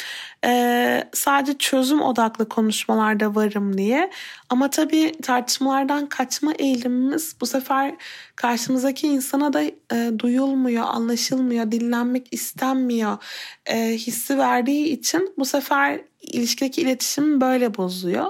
Ee, 0.45 1.03
sadece 1.13 1.57
çözüm 1.57 2.01
odaklı 2.01 2.49
konuşmalarda 2.49 3.35
varım 3.35 3.77
diye. 3.77 4.11
Ama 4.49 4.69
tabii 4.69 5.11
tartışmalardan 5.21 6.09
kaçma 6.09 6.53
eğilimimiz 6.59 7.35
bu 7.41 7.45
sefer 7.45 7.95
karşımızdaki 8.35 9.07
insana 9.07 9.53
da 9.53 9.63
e, 9.63 10.19
duyulmuyor, 10.19 10.83
anlaşılmıyor, 10.87 11.71
dinlenmek 11.71 12.27
istenmiyor 12.31 13.17
e, 13.65 13.91
hissi 13.91 14.37
verdiği 14.37 14.85
için 14.85 15.33
bu 15.37 15.45
sefer 15.45 16.01
ilişkideki 16.21 16.81
iletişim 16.81 17.41
böyle 17.41 17.77
bozuyor. 17.77 18.25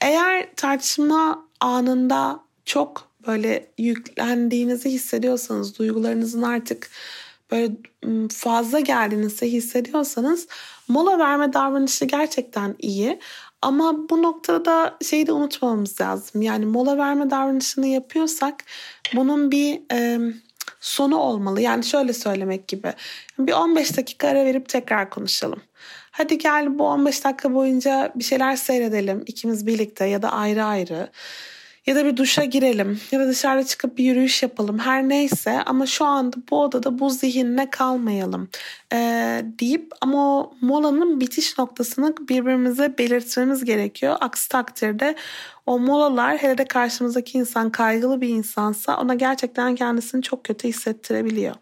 Eğer 0.00 0.46
tartışma 0.56 1.46
anında 1.60 2.40
çok 2.64 3.10
böyle 3.26 3.66
yüklendiğinizi 3.78 4.90
hissediyorsanız, 4.90 5.78
duygularınızın 5.78 6.42
artık 6.42 6.90
böyle 7.50 7.72
fazla 8.32 8.80
geldiğinizi 8.80 9.52
hissediyorsanız 9.52 10.48
mola 10.88 11.18
verme 11.18 11.52
davranışı 11.52 12.04
gerçekten 12.04 12.74
iyi. 12.78 13.20
Ama 13.62 14.08
bu 14.10 14.22
noktada 14.22 14.96
şeyi 15.02 15.26
de 15.26 15.32
unutmamamız 15.32 16.00
lazım. 16.00 16.42
Yani 16.42 16.66
mola 16.66 16.98
verme 16.98 17.30
davranışını 17.30 17.86
yapıyorsak 17.86 18.64
bunun 19.14 19.50
bir 19.50 19.80
e, 19.92 20.20
sonu 20.80 21.16
olmalı. 21.16 21.60
Yani 21.60 21.84
şöyle 21.84 22.12
söylemek 22.12 22.68
gibi. 22.68 22.92
Bir 23.38 23.52
15 23.52 23.96
dakika 23.96 24.28
ara 24.28 24.44
verip 24.44 24.68
tekrar 24.68 25.10
konuşalım. 25.10 25.62
Hadi 26.10 26.38
gel 26.38 26.78
bu 26.78 26.86
15 26.86 27.24
dakika 27.24 27.54
boyunca 27.54 28.12
bir 28.14 28.24
şeyler 28.24 28.56
seyredelim 28.56 29.22
ikimiz 29.26 29.66
birlikte 29.66 30.04
ya 30.04 30.22
da 30.22 30.32
ayrı 30.32 30.64
ayrı. 30.64 31.10
Ya 31.90 31.96
da 31.96 32.04
bir 32.04 32.16
duşa 32.16 32.44
girelim 32.44 33.00
ya 33.12 33.20
da 33.20 33.28
dışarıda 33.28 33.66
çıkıp 33.66 33.98
bir 33.98 34.04
yürüyüş 34.04 34.42
yapalım 34.42 34.78
her 34.78 35.08
neyse 35.08 35.62
ama 35.66 35.86
şu 35.86 36.04
anda 36.04 36.36
bu 36.50 36.62
odada 36.62 36.98
bu 36.98 37.10
zihinle 37.10 37.70
kalmayalım 37.70 38.48
ee, 38.92 39.44
deyip 39.44 39.92
ama 40.00 40.38
o 40.38 40.54
molanın 40.60 41.20
bitiş 41.20 41.58
noktasını 41.58 42.14
birbirimize 42.28 42.98
belirtmemiz 42.98 43.64
gerekiyor. 43.64 44.16
Aksi 44.20 44.48
takdirde 44.48 45.14
o 45.66 45.78
molalar 45.78 46.38
hele 46.38 46.58
de 46.58 46.64
karşımızdaki 46.64 47.38
insan 47.38 47.70
kaygılı 47.70 48.20
bir 48.20 48.28
insansa 48.28 48.96
ona 48.96 49.14
gerçekten 49.14 49.74
kendisini 49.74 50.22
çok 50.22 50.44
kötü 50.44 50.68
hissettirebiliyor. 50.68 51.54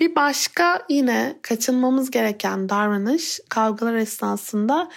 Bir 0.00 0.14
başka 0.14 0.82
yine 0.88 1.38
kaçınmamız 1.42 2.10
gereken 2.10 2.68
davranış 2.68 3.40
kavgalar 3.48 3.94
esnasında 3.94 4.88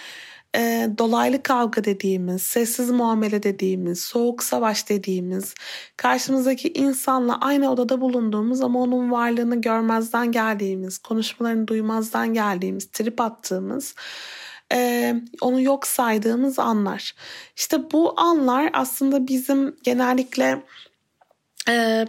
e, 0.56 0.90
dolaylı 0.98 1.42
kavga 1.42 1.84
dediğimiz, 1.84 2.42
sessiz 2.42 2.90
muamele 2.90 3.42
dediğimiz, 3.42 4.00
soğuk 4.00 4.42
savaş 4.42 4.88
dediğimiz, 4.88 5.54
karşımızdaki 5.96 6.68
insanla 6.72 7.38
aynı 7.40 7.70
odada 7.70 8.00
bulunduğumuz 8.00 8.60
ama 8.60 8.80
onun 8.80 9.10
varlığını 9.10 9.60
görmezden 9.60 10.32
geldiğimiz, 10.32 10.98
konuşmalarını 10.98 11.68
duymazdan 11.68 12.34
geldiğimiz, 12.34 12.86
trip 12.86 13.20
attığımız, 13.20 13.94
e, 14.72 15.14
onu 15.40 15.60
yok 15.60 15.86
saydığımız 15.86 16.58
anlar. 16.58 17.14
İşte 17.56 17.90
bu 17.92 18.20
anlar 18.20 18.70
aslında 18.72 19.28
bizim 19.28 19.76
genellikle 19.82 20.62
e, 21.68 22.06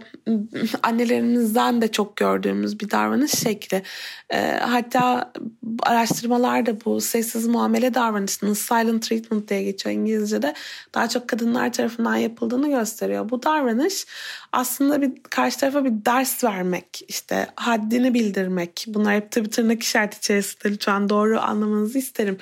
annelerimizden 0.82 1.82
de 1.82 1.88
çok 1.88 2.16
gördüğümüz 2.16 2.80
bir 2.80 2.90
davranış 2.90 3.32
şekli. 3.32 3.82
E, 4.30 4.58
hatta 4.60 5.32
araştırmalarda 5.82 6.84
bu 6.84 7.00
sessiz 7.00 7.46
muamele 7.46 7.94
davranışının 7.94 8.54
silent 8.54 9.08
treatment 9.08 9.48
diye 9.48 9.62
geçiyor 9.62 9.94
İngilizce'de 9.94 10.54
daha 10.94 11.08
çok 11.08 11.28
kadınlar 11.28 11.72
tarafından 11.72 12.16
yapıldığını 12.16 12.68
gösteriyor. 12.68 13.30
Bu 13.30 13.42
davranış 13.42 14.06
aslında 14.52 15.02
bir 15.02 15.22
karşı 15.22 15.58
tarafa 15.58 15.84
bir 15.84 15.92
ders 16.06 16.44
vermek, 16.44 17.04
işte 17.08 17.46
haddini 17.56 18.14
bildirmek. 18.14 18.84
Bunlar 18.88 19.14
hep 19.14 19.32
tabii 19.32 19.50
tırnak 19.50 19.82
işareti 19.82 20.18
içerisinde 20.18 20.72
lütfen 20.72 21.08
doğru 21.08 21.40
anlamanızı 21.40 21.98
isterim. 21.98 22.38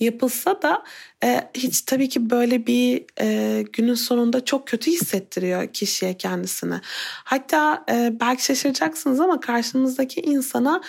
Yapılsa 0.00 0.62
da 0.62 0.82
e, 1.26 1.50
hiç 1.54 1.80
tabii 1.80 2.08
ki 2.08 2.30
böyle 2.30 2.66
bir 2.66 3.04
e, 3.20 3.62
günün 3.72 3.94
sonunda 3.94 4.44
çok 4.44 4.68
kötü 4.68 4.90
hissettiriyor 4.90 5.72
kişiye 5.72 6.14
kendisini. 6.16 6.80
Hatta 7.24 7.84
e, 7.90 8.12
belki 8.20 8.44
şaşıracaksınız 8.44 9.20
ama 9.20 9.40
karşınızdaki 9.40 10.20
insana 10.20 10.80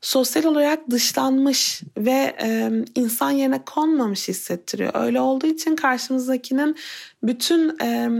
sosyal 0.00 0.44
olarak 0.44 0.90
dışlanmış 0.90 1.82
ve 1.98 2.36
e, 2.42 2.70
insan 2.94 3.30
yerine 3.30 3.64
konmamış 3.64 4.28
hissettiriyor. 4.28 4.92
Öyle 4.94 5.20
olduğu 5.20 5.46
için 5.46 5.76
karşımızdakinin 5.76 6.76
bütün 7.22 7.78
e, 7.82 8.10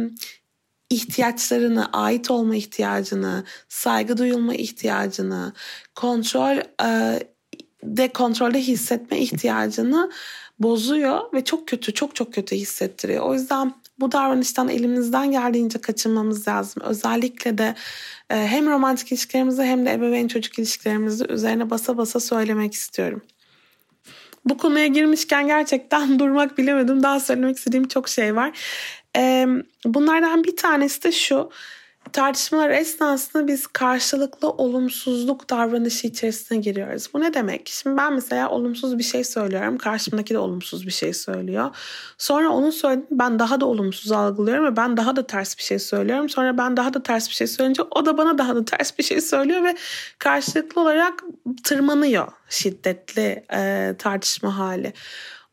ihtiyaçlarını, 0.91 1.93
ait 1.93 2.31
olma 2.31 2.57
ihtiyacını, 2.57 3.45
saygı 3.69 4.17
duyulma 4.17 4.55
ihtiyacını, 4.55 5.53
kontrol 5.95 6.57
e, 6.85 7.21
de 7.83 8.13
kontrolde 8.13 8.61
hissetme 8.61 9.19
ihtiyacını 9.19 10.11
bozuyor 10.59 11.33
ve 11.35 11.45
çok 11.45 11.69
kötü, 11.69 11.95
çok 11.95 12.15
çok 12.15 12.35
kötü 12.35 12.57
hissettiriyor. 12.57 13.25
O 13.25 13.35
yüzden 13.35 13.75
bu 14.01 14.13
davranıştan 14.13 14.69
elimizden 14.69 15.31
geldiğince 15.31 15.81
kaçınmamız 15.81 16.49
lazım. 16.49 16.83
Özellikle 16.87 17.59
de 17.59 17.75
e, 18.31 18.35
hem 18.35 18.67
romantik 18.71 19.13
ilişkilerimizde 19.13 19.65
hem 19.65 19.87
de 19.87 19.93
ebeveyn 19.93 20.29
çocuk 20.29 20.59
ilişkilerimizde 20.59 21.33
üzerine 21.33 21.71
basa 21.71 21.97
basa 21.97 22.21
söylemek 22.21 22.75
istiyorum. 22.75 23.23
Bu 24.45 24.59
konuya 24.59 24.87
girmişken 24.87 25.47
gerçekten 25.47 26.19
durmak 26.19 26.59
bilemedim. 26.59 27.03
Daha 27.03 27.21
söylemek 27.21 27.57
istediğim 27.57 27.89
çok 27.89 28.09
şey 28.09 28.37
var. 28.37 28.59
Bunlardan 29.85 30.45
bir 30.45 30.57
tanesi 30.57 31.03
de 31.03 31.13
şu 31.13 31.51
tartışmalar 32.13 32.71
esnasında 32.71 33.47
biz 33.47 33.67
karşılıklı 33.67 34.51
olumsuzluk 34.51 35.51
davranışı 35.51 36.07
içerisine 36.07 36.59
giriyoruz. 36.59 37.09
Bu 37.15 37.21
ne 37.21 37.35
demek? 37.35 37.69
Şimdi 37.69 37.97
ben 37.97 38.13
mesela 38.13 38.49
olumsuz 38.51 38.99
bir 38.99 39.03
şey 39.03 39.25
söylüyorum. 39.25 39.79
Karşımdaki 39.79 40.35
de 40.35 40.39
olumsuz 40.39 40.87
bir 40.87 40.93
şey 40.93 41.13
söylüyor. 41.13 41.77
Sonra 42.19 42.49
onun 42.49 42.71
söylediğini 42.71 43.07
ben 43.11 43.39
daha 43.39 43.61
da 43.61 43.67
olumsuz 43.67 44.13
algılıyorum 44.13 44.65
ve 44.65 44.77
ben 44.77 44.97
daha 44.97 45.17
da 45.17 45.27
ters 45.27 45.59
bir 45.59 45.63
şey 45.63 45.79
söylüyorum. 45.79 46.29
Sonra 46.29 46.59
ben 46.59 46.77
daha 46.77 46.95
da 46.95 47.03
ters 47.03 47.29
bir 47.29 47.35
şey 47.35 47.47
söyleyince 47.47 47.83
o 47.83 48.07
da 48.07 48.19
bana 48.19 48.39
daha 48.39 48.57
da 48.57 48.65
ters 48.65 48.99
bir 48.99 49.05
şey 49.05 49.21
söylüyor 49.21 49.65
ve 49.65 49.77
karşılıklı 50.19 50.81
olarak 50.81 51.23
tırmanıyor 51.65 52.29
şiddetli 52.49 53.45
e, 53.53 53.95
tartışma 53.99 54.59
hali. 54.59 54.93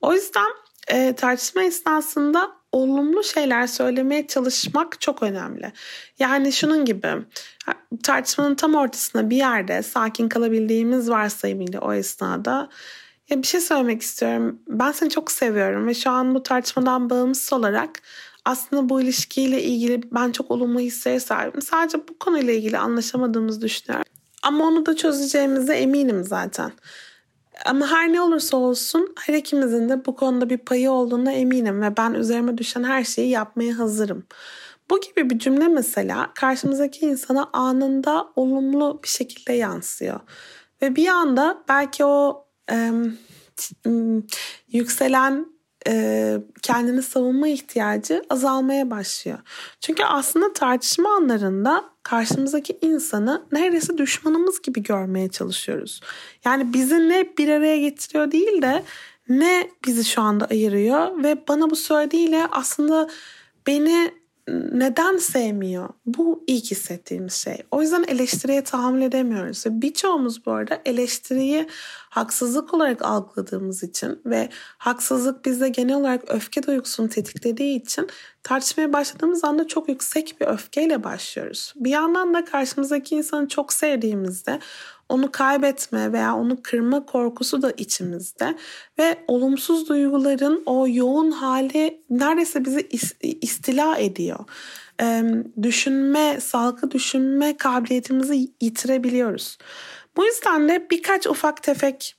O 0.02 0.14
yüzden 0.14 0.50
e, 0.88 1.14
tartışma 1.16 1.64
esnasında 1.64 2.63
olumlu 2.74 3.24
şeyler 3.24 3.68
söylemeye 3.68 4.28
çalışmak 4.28 5.02
çok 5.02 5.24
önemli. 5.24 5.72
Yani 6.20 6.52
şunun 6.52 6.86
gibi 6.86 7.08
tartışmanın 8.04 8.56
tam 8.56 8.76
ortasında 8.76 9.30
bir 9.30 9.38
yerde 9.38 9.84
sakin 9.84 10.30
kalabildiğimiz 10.30 11.10
varsayımıyla 11.10 11.80
o 11.80 11.94
esnada 11.94 12.70
ya 13.30 13.42
bir 13.42 13.48
şey 13.48 13.62
söylemek 13.62 14.02
istiyorum. 14.02 14.60
Ben 14.68 14.92
seni 14.92 15.10
çok 15.10 15.32
seviyorum 15.32 15.88
ve 15.88 15.94
şu 15.94 16.10
an 16.10 16.36
bu 16.36 16.44
tartışmadan 16.44 17.10
bağımsız 17.10 17.54
olarak 17.54 18.02
aslında 18.46 18.90
bu 18.90 19.02
ilişkiyle 19.02 19.64
ilgili 19.64 20.02
ben 20.12 20.32
çok 20.32 20.52
olumlu 20.52 20.80
hislere 20.80 21.20
sahibim. 21.20 21.62
Sadece 21.62 21.98
bu 21.98 22.18
konuyla 22.20 22.54
ilgili 22.54 22.78
anlaşamadığımızı 22.78 23.62
düşünüyorum. 23.62 24.06
Ama 24.44 24.66
onu 24.66 24.86
da 24.86 24.96
çözeceğimize 24.96 25.74
eminim 25.74 26.24
zaten. 26.24 26.72
Ama 27.66 27.92
her 27.92 28.14
ne 28.14 28.22
olursa 28.22 28.58
olsun 28.58 29.16
her 29.20 29.34
ikimizin 29.34 29.90
de 29.90 30.06
bu 30.06 30.16
konuda 30.16 30.50
bir 30.50 30.58
payı 30.58 30.92
olduğuna 30.92 31.32
eminim 31.32 31.82
ve 31.82 31.98
ben 31.98 32.14
üzerime 32.14 32.58
düşen 32.58 32.84
her 32.84 33.04
şeyi 33.04 33.30
yapmaya 33.30 33.78
hazırım. 33.78 34.26
Bu 34.90 35.02
gibi 35.02 35.30
bir 35.30 35.40
cümle 35.40 35.68
mesela 35.68 36.34
karşımızdaki 36.36 37.06
insana 37.06 37.50
anında 37.54 38.28
olumlu 38.36 39.00
bir 39.04 39.08
şekilde 39.08 39.54
yansıyor. 39.54 40.20
Ve 40.82 40.96
bir 40.96 41.08
anda 41.08 41.64
belki 41.70 42.06
o 42.06 42.48
e, 42.72 42.92
yükselen 44.68 45.46
e, 45.88 46.38
kendini 46.62 47.02
savunma 47.02 47.48
ihtiyacı 47.48 48.24
azalmaya 48.30 48.90
başlıyor. 48.90 49.40
Çünkü 49.82 50.04
aslında 50.04 50.54
tartışma 50.54 51.16
anlarında 51.16 51.93
karşımızdaki 52.04 52.78
insanı 52.82 53.46
neredeyse 53.52 53.98
düşmanımız 53.98 54.62
gibi 54.62 54.84
görmeye 54.84 55.30
çalışıyoruz. 55.30 56.02
Yani 56.46 56.74
bizi 56.74 57.10
ne 57.10 57.34
bir 57.38 57.50
araya 57.50 57.78
getiriyor 57.78 58.32
değil 58.32 58.62
de 58.62 58.84
ne 59.30 59.70
bizi 59.86 60.04
şu 60.04 60.22
anda 60.22 60.46
ayırıyor 60.46 61.24
ve 61.24 61.48
bana 61.48 61.70
bu 61.70 61.76
söylediğiyle 61.76 62.48
aslında 62.52 63.10
beni 63.68 64.12
neden 64.72 65.18
sevmiyor? 65.18 65.90
Bu 66.06 66.44
ilk 66.48 66.72
hissettiğimiz 66.72 67.34
şey. 67.34 67.58
O 67.72 67.82
yüzden 67.82 68.04
eleştiriye 68.08 68.64
tahammül 68.64 69.02
edemiyoruz. 69.02 69.66
Ve 69.66 69.82
birçoğumuz 69.82 70.46
bu 70.46 70.52
arada 70.52 70.82
eleştiriyi 70.86 71.68
haksızlık 72.10 72.74
olarak 72.74 73.02
algıladığımız 73.02 73.84
için 73.84 74.22
ve 74.26 74.50
haksızlık 74.78 75.46
bizde 75.46 75.70
genel 75.70 75.96
olarak 75.96 76.24
öfke 76.28 76.64
duygusunu 76.64 77.10
tetiklediği 77.10 77.82
için 77.82 78.10
tartışmaya 78.44 78.94
başladığımız 78.94 79.44
anda 79.44 79.68
çok 79.68 79.90
yüksek 79.90 80.36
bir 80.42 80.48
öfkeyle 80.48 81.04
başlıyoruz. 81.04 81.74
Bir 81.76 81.90
yandan 81.90 82.34
da 82.34 82.46
karşımızdaki 82.46 83.16
insanı 83.16 83.48
çok 83.48 83.74
sevdiğimizde 83.74 84.60
onu 85.10 85.32
kaybetme 85.32 86.14
veya 86.14 86.36
onu 86.36 86.62
kırma 86.64 87.06
korkusu 87.06 87.62
da 87.62 87.72
içimizde 87.72 88.56
ve 89.00 89.18
olumsuz 89.28 89.90
duyguların 89.90 90.64
o 90.66 90.88
yoğun 90.90 91.32
hali 91.32 92.04
neredeyse 92.10 92.66
bizi 92.66 92.90
istila 93.42 93.98
ediyor. 93.98 94.40
Ee, 95.02 95.24
düşünme, 95.62 96.40
sağlıklı 96.42 96.92
düşünme 96.92 97.58
kabiliyetimizi 97.58 98.52
yitirebiliyoruz. 98.62 99.58
Bu 100.18 100.26
yüzden 100.26 100.70
de 100.70 100.88
birkaç 100.92 101.28
ufak 101.28 101.64
tefek 101.64 102.16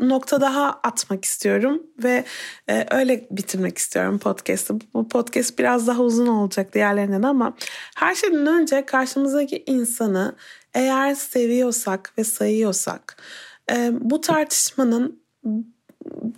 nokta 0.00 0.40
daha 0.40 0.80
atmak 0.82 1.24
istiyorum 1.24 1.82
ve 2.02 2.24
e, 2.68 2.86
öyle 2.90 3.26
bitirmek 3.30 3.78
istiyorum 3.78 4.18
podcast'ı. 4.18 4.74
Bu 4.94 5.08
podcast 5.08 5.58
biraz 5.58 5.86
daha 5.86 6.02
uzun 6.02 6.26
olacak 6.26 6.74
diğerlerinden 6.74 7.22
ama 7.22 7.56
her 7.96 8.14
şeyden 8.14 8.46
önce 8.46 8.86
karşımızdaki 8.86 9.62
insanı 9.66 10.34
eğer 10.74 11.14
seviyorsak 11.14 12.12
ve 12.18 12.24
sayıyorsak 12.24 13.16
e, 13.72 13.90
bu 14.00 14.20
tartışmanın 14.20 15.22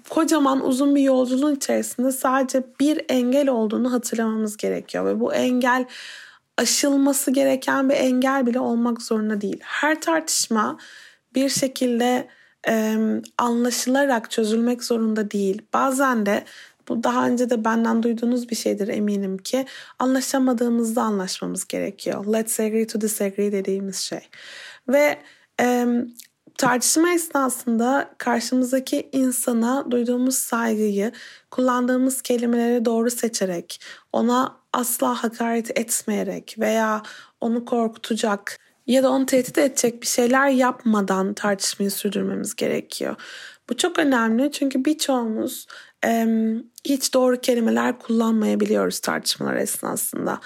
kocaman 0.09 0.67
uzun 0.67 0.95
bir 0.95 1.03
yolculuğun 1.03 1.55
içerisinde 1.55 2.13
sadece 2.13 2.63
bir 2.81 3.05
engel 3.09 3.49
olduğunu 3.49 3.93
hatırlamamız 3.93 4.57
gerekiyor 4.57 5.05
ve 5.07 5.21
bu 5.21 5.35
engel 5.35 5.85
aşılması 6.59 7.31
gereken 7.31 7.89
bir 7.91 7.95
engel 7.95 8.47
bile 8.47 8.61
olmak 8.61 9.03
zorunda 9.03 9.41
değil. 9.41 9.61
Her 9.63 10.01
tartışma 10.01 10.79
bir 11.35 11.49
şekilde 11.49 12.29
e, 12.69 12.97
anlaşılarak 13.39 14.31
çözülmek 14.31 14.85
zorunda 14.85 15.31
değil. 15.31 15.63
Bazen 15.73 16.27
de 16.27 16.45
bu 16.89 17.05
daha 17.05 17.27
önce 17.27 17.51
de 17.51 17.65
benden 17.65 18.03
duyduğunuz 18.03 18.49
bir 18.49 18.57
şeydir 18.57 18.89
eminim 18.89 19.39
ki 19.39 19.67
anlaşamadığımızda 19.99 21.03
anlaşmamız 21.03 21.67
gerekiyor. 21.67 22.27
Let's 22.27 22.61
agree 22.61 22.87
to 22.87 23.01
disagree 23.01 23.53
dediğimiz 23.53 23.97
şey. 23.97 24.29
Ve 24.89 25.19
e, 25.61 25.87
tartışma 26.59 27.13
esnasında 27.13 28.11
karşımızdaki 28.19 29.09
insana 29.13 29.91
duyduğumuz 29.91 30.35
saygıyı 30.35 31.13
kullandığımız 31.51 32.23
kelimeleri 32.23 32.85
doğru 32.85 33.11
seçerek, 33.11 33.81
ona 34.13 34.57
asla 34.73 35.25
hakaret 35.25 35.79
etmeyerek 35.79 36.57
veya 36.59 37.03
onu 37.41 37.65
korkutacak 37.65 38.59
ya 38.91 39.03
da 39.03 39.11
onu 39.11 39.27
tehdit 39.27 39.59
edecek 39.59 40.03
bir 40.03 40.07
şeyler 40.07 40.49
yapmadan 40.49 41.35
tartışmayı 41.35 41.91
sürdürmemiz 41.91 42.57
gerekiyor. 42.57 43.17
Bu 43.69 43.77
çok 43.77 43.99
önemli 43.99 44.53
çünkü 44.53 44.85
birçoğumuz 44.85 45.67
e, 46.05 46.27
hiç 46.85 47.15
doğru 47.15 47.41
kelimeler 47.41 47.99
kullanmayabiliyoruz 47.99 49.01
tartışmalar 49.01 49.57
esnasında. 49.57 50.41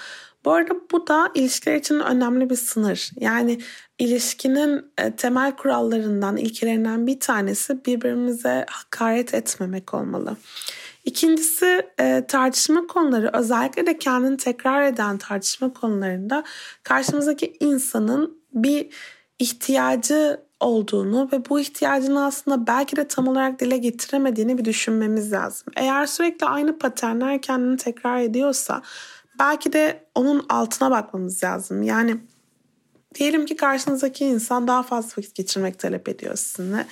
Bu 0.45 0.51
arada 0.51 0.73
bu 0.91 1.07
da 1.07 1.31
ilişkiler 1.35 1.75
için 1.75 1.99
önemli 1.99 2.49
bir 2.49 2.55
sınır. 2.55 3.11
Yani 3.19 3.59
ilişkinin 3.99 4.91
e, 4.97 5.15
temel 5.15 5.55
kurallarından, 5.55 6.37
ilkelerinden 6.37 7.07
bir 7.07 7.19
tanesi 7.19 7.85
birbirimize 7.85 8.65
hakaret 8.69 9.33
etmemek 9.33 9.93
olmalı. 9.93 10.37
İkincisi 11.05 11.89
e, 11.99 12.25
tartışma 12.27 12.87
konuları 12.87 13.29
özellikle 13.33 13.85
de 13.85 13.97
kendini 13.97 14.37
tekrar 14.37 14.83
eden 14.83 15.17
tartışma 15.17 15.73
konularında 15.73 16.43
karşımızdaki 16.83 17.57
insanın 17.59 18.37
bir 18.53 18.89
ihtiyacı 19.39 20.45
olduğunu 20.59 21.29
ve 21.31 21.49
bu 21.49 21.59
ihtiyacını 21.59 22.25
aslında 22.25 22.67
belki 22.67 22.95
de 22.95 23.07
tam 23.07 23.27
olarak 23.27 23.59
dile 23.59 23.77
getiremediğini 23.77 24.57
bir 24.57 24.65
düşünmemiz 24.65 25.31
lazım. 25.31 25.67
Eğer 25.75 26.05
sürekli 26.05 26.45
aynı 26.45 26.77
paternler 26.77 27.41
kendini 27.41 27.77
tekrar 27.77 28.21
ediyorsa 28.21 28.81
belki 29.39 29.73
de 29.73 30.05
onun 30.15 30.45
altına 30.49 30.91
bakmamız 30.91 31.43
lazım. 31.43 31.83
Yani 31.83 32.17
diyelim 33.15 33.45
ki 33.45 33.55
karşınızdaki 33.55 34.25
insan 34.25 34.67
daha 34.67 34.83
fazla 34.83 35.09
vakit 35.17 35.35
geçirmek 35.35 35.79
talep 35.79 36.09
ediyor 36.09 36.35
sizinle. 36.35 36.85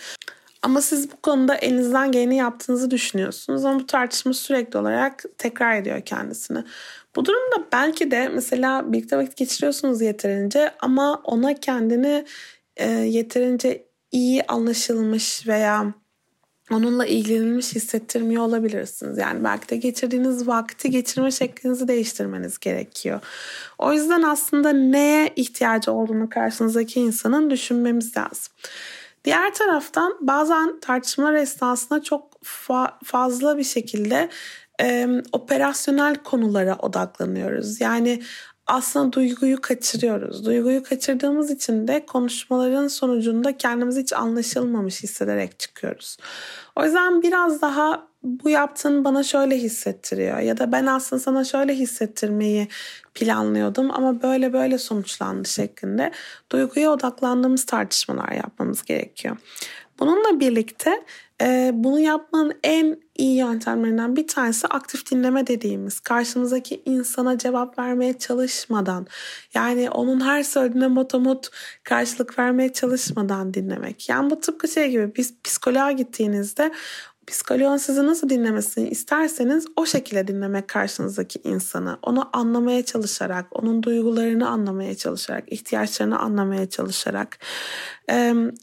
Ama 0.64 0.82
siz 0.82 1.12
bu 1.12 1.22
konuda 1.22 1.56
elinizden 1.56 2.12
geleni 2.12 2.36
yaptığınızı 2.36 2.92
düşünüyorsunuz 2.92 3.66
ama 3.66 3.80
bu 3.80 3.86
tartışma 3.86 4.34
sürekli 4.34 4.80
olarak 4.80 5.24
tekrar 5.38 5.76
ediyor 5.76 6.02
kendisini. 6.02 6.64
Bu 7.16 7.26
durumda 7.26 7.68
belki 7.72 8.12
de 8.12 8.28
mesela 8.28 8.94
birlikte 8.94 9.18
vakit 9.18 9.38
geçiriyorsunuz 9.38 10.02
yeterince 10.02 10.72
ama 10.80 11.22
ona 11.24 11.54
kendini 11.54 12.26
e, 12.78 12.90
yeterince 12.90 13.86
iyi 14.12 14.44
anlaşılmış 14.44 15.48
veya 15.48 15.94
onunla 16.72 17.06
ilgilenilmiş 17.06 17.76
hissettirmiyor 17.76 18.44
olabilirsiniz. 18.44 19.18
Yani 19.18 19.44
belki 19.44 19.70
de 19.70 19.78
geçirdiğiniz 19.78 20.48
vakti 20.48 20.90
geçirme 20.90 21.32
şeklinizi 21.32 21.88
değiştirmeniz 21.88 22.60
gerekiyor. 22.60 23.20
O 23.78 23.94
yüzden 23.94 24.22
aslında 24.22 24.70
neye 24.70 25.34
ihtiyacı 25.36 25.92
olduğunu 25.92 26.30
karşınızdaki 26.30 27.00
insanın 27.00 27.50
düşünmemiz 27.50 28.18
lazım. 28.18 28.54
Diğer 29.26 29.54
taraftan 29.54 30.18
bazen 30.22 30.80
tartışmalar 30.80 31.34
esnasında 31.34 32.04
çok 32.04 32.34
fa- 32.44 32.92
fazla 33.04 33.58
bir 33.58 33.64
şekilde 33.64 34.30
e, 34.82 35.08
operasyonel 35.32 36.16
konulara 36.16 36.76
odaklanıyoruz. 36.76 37.82
Yani 37.82 38.24
aslında 38.68 39.14
duyguyu 39.14 39.62
kaçırıyoruz. 39.62 40.46
Duyguyu 40.46 40.84
kaçırdığımız 40.84 41.52
için 41.52 41.88
de 41.88 42.06
konuşmaların 42.06 42.88
sonucunda 42.88 43.58
kendimizi 43.58 44.02
hiç 44.02 44.14
anlaşılmamış 44.14 45.04
hissederek 45.04 45.60
çıkıyoruz. 45.60 46.18
O 46.76 46.86
yüzden 46.86 47.22
biraz 47.22 47.62
daha 47.62 48.08
bu 48.24 48.50
yaptığın 48.50 49.04
bana 49.04 49.24
şöyle 49.24 49.58
hissettiriyor 49.58 50.40
ya 50.40 50.58
da 50.58 50.72
ben 50.72 50.86
aslında 50.86 51.20
sana 51.20 51.44
şöyle 51.44 51.74
hissettirmeyi 51.76 52.68
planlıyordum 53.14 53.92
ama 53.92 54.22
böyle 54.22 54.54
böyle 54.54 54.78
sonuçlandı 54.78 55.48
şeklinde 55.48 56.12
duyguya 56.52 56.92
odaklandığımız 56.92 57.66
tartışmalar 57.66 58.32
yapmamız 58.32 58.84
gerekiyor. 58.84 59.38
Bununla 60.00 60.40
birlikte 60.40 61.04
e, 61.42 61.72
bunu 61.74 62.00
yapmanın 62.00 62.54
en 62.64 62.98
iyi 63.16 63.38
yöntemlerinden 63.38 64.16
bir 64.16 64.28
tanesi 64.28 64.68
aktif 64.68 65.12
dinleme 65.12 65.48
dediğimiz. 65.48 66.00
Karşımızdaki 66.00 66.82
insana 66.86 67.38
cevap 67.38 67.80
vermeye 67.80 68.18
çalışmadan 68.18 69.08
yani 69.54 69.90
onun 69.90 70.20
her 70.20 70.44
söylediğine 70.44 70.88
motomot 70.88 71.50
karşılık 71.84 72.40
vermeye 72.40 72.74
çalışmadan 72.74 73.54
dinlemek. 73.54 74.10
Yani 74.10 74.30
bu 74.30 74.40
tıpkı 74.40 74.68
şey 74.68 74.90
gibi 74.90 75.16
biz 75.16 75.34
psikoloğa 75.44 75.92
gittiğinizde 75.92 76.72
psikoloğun 77.28 77.78
sizi 77.78 78.06
nasıl 78.06 78.30
dinlemesini 78.30 78.90
isterseniz 78.90 79.66
o 79.76 79.86
şekilde 79.86 80.28
dinlemek 80.28 80.68
karşınızdaki 80.68 81.40
insanı. 81.44 81.98
Onu 82.02 82.30
anlamaya 82.34 82.86
çalışarak, 82.86 83.46
onun 83.52 83.84
duygularını 83.84 84.50
anlamaya 84.50 84.96
çalışarak, 84.96 85.52
ihtiyaçlarını 85.52 86.20
anlamaya 86.20 86.70
çalışarak, 86.70 87.40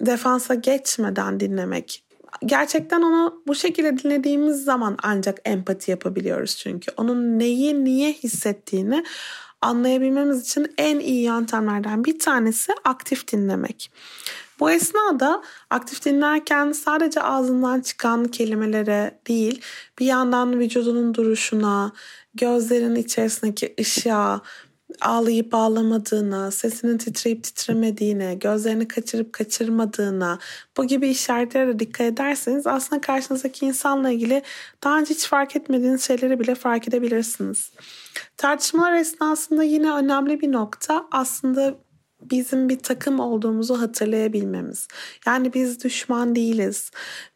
defansa 0.00 0.54
geçmeden 0.54 1.40
dinlemek. 1.40 2.04
Gerçekten 2.46 3.02
onu 3.02 3.42
bu 3.46 3.54
şekilde 3.54 3.98
dinlediğimiz 3.98 4.64
zaman 4.64 4.96
ancak 5.02 5.38
empati 5.44 5.90
yapabiliyoruz 5.90 6.56
çünkü. 6.56 6.92
Onun 6.96 7.38
neyi 7.38 7.84
niye 7.84 8.12
hissettiğini 8.12 9.04
anlayabilmemiz 9.62 10.42
için 10.42 10.74
en 10.78 10.98
iyi 10.98 11.22
yöntemlerden 11.22 12.04
bir 12.04 12.18
tanesi 12.18 12.72
aktif 12.84 13.32
dinlemek. 13.32 13.90
Bu 14.60 14.70
esnada 14.70 15.42
aktif 15.70 16.04
dinlerken 16.04 16.72
sadece 16.72 17.22
ağzından 17.22 17.80
çıkan 17.80 18.24
kelimelere 18.24 19.20
değil 19.28 19.60
bir 19.98 20.06
yandan 20.06 20.60
vücudunun 20.60 21.14
duruşuna, 21.14 21.92
gözlerin 22.34 22.94
içerisindeki 22.94 23.74
ışığa, 23.80 24.40
ağlayıp 25.00 25.54
ağlamadığına, 25.54 26.50
sesinin 26.50 26.98
titreyip 26.98 27.44
titremediğine, 27.44 28.34
gözlerini 28.34 28.88
kaçırıp 28.88 29.32
kaçırmadığına 29.32 30.38
bu 30.76 30.84
gibi 30.84 31.08
işaretlere 31.08 31.78
dikkat 31.78 32.06
ederseniz 32.06 32.66
aslında 32.66 33.00
karşınızdaki 33.00 33.66
insanla 33.66 34.10
ilgili 34.10 34.42
daha 34.84 34.98
önce 34.98 35.14
hiç 35.14 35.26
fark 35.26 35.56
etmediğiniz 35.56 36.02
şeyleri 36.02 36.40
bile 36.40 36.54
fark 36.54 36.88
edebilirsiniz. 36.88 37.70
Tartışmalar 38.36 38.92
esnasında 38.92 39.62
yine 39.62 39.92
önemli 39.92 40.40
bir 40.40 40.52
nokta 40.52 41.06
aslında 41.10 41.74
bizim 42.22 42.68
bir 42.68 42.78
takım 42.78 43.20
olduğumuzu 43.20 43.80
hatırlayabilmemiz. 43.80 44.88
Yani 45.26 45.54
biz 45.54 45.84
düşman 45.84 46.34
değiliz. 46.34 46.90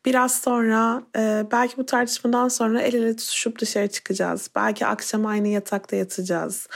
Biraz 0.05 0.41
sonra 0.41 1.03
e, 1.17 1.47
belki 1.53 1.77
bu 1.77 1.87
tartışmadan 1.87 2.49
sonra 2.49 2.83
el 2.83 2.95
ele 2.95 3.17
tutuşup 3.17 3.59
dışarı 3.59 3.89
çıkacağız. 3.89 4.51
Belki 4.57 4.87
akşam 4.87 5.27
aynı 5.27 5.49
yatakta 5.49 5.97
yatacağız. 5.97 6.69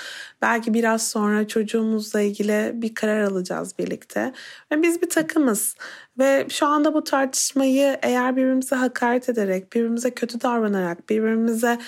Belki 0.42 0.74
biraz 0.74 1.08
sonra 1.08 1.48
çocuğumuzla 1.48 2.20
ilgili 2.20 2.72
bir 2.74 2.94
karar 2.94 3.20
alacağız 3.22 3.78
birlikte. 3.78 4.32
Ve 4.72 4.82
biz 4.82 5.02
bir 5.02 5.10
takımız. 5.10 5.76
Ve 6.18 6.46
şu 6.50 6.66
anda 6.66 6.94
bu 6.94 7.04
tartışmayı 7.04 7.98
eğer 8.02 8.36
birbirimize 8.36 8.76
hakaret 8.76 9.28
ederek, 9.28 9.72
birbirimize 9.72 10.10
kötü 10.10 10.40
davranarak, 10.40 11.08
birbirimize 11.08 11.78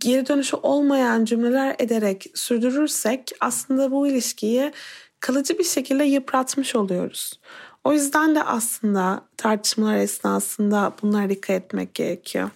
geri 0.00 0.28
dönüşü 0.28 0.56
olmayan 0.56 1.24
cümleler 1.24 1.76
ederek 1.78 2.26
sürdürürsek 2.34 3.32
aslında 3.40 3.90
bu 3.90 4.06
ilişkiyi 4.06 4.72
kalıcı 5.20 5.58
bir 5.58 5.64
şekilde 5.64 6.04
yıpratmış 6.04 6.76
oluyoruz. 6.76 7.40
O 7.84 7.92
yüzden 7.92 8.34
de 8.34 8.42
aslında 8.42 9.22
tartışmalar 9.36 9.96
esnasında 9.96 10.92
bunlara 11.02 11.30
dikkat 11.30 11.50
etmek 11.50 11.94
gerekiyor. 11.94 12.50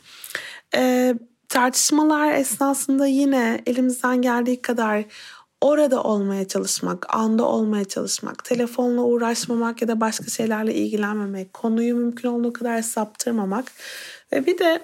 Ee, 0.74 1.14
tartışmalar 1.48 2.32
esnasında 2.32 3.06
yine 3.06 3.62
elimizden 3.66 4.22
geldiği 4.22 4.62
kadar 4.62 5.04
orada 5.60 6.02
olmaya 6.02 6.48
çalışmak, 6.48 7.14
anda 7.14 7.44
olmaya 7.44 7.84
çalışmak, 7.84 8.44
telefonla 8.44 9.02
uğraşmamak 9.02 9.82
ya 9.82 9.88
da 9.88 10.00
başka 10.00 10.26
şeylerle 10.26 10.74
ilgilenmemek, 10.74 11.52
konuyu 11.52 11.96
mümkün 11.96 12.28
olduğu 12.28 12.52
kadar 12.52 12.82
saptırmamak 12.82 13.72
ve 14.32 14.46
bir 14.46 14.58
de 14.58 14.82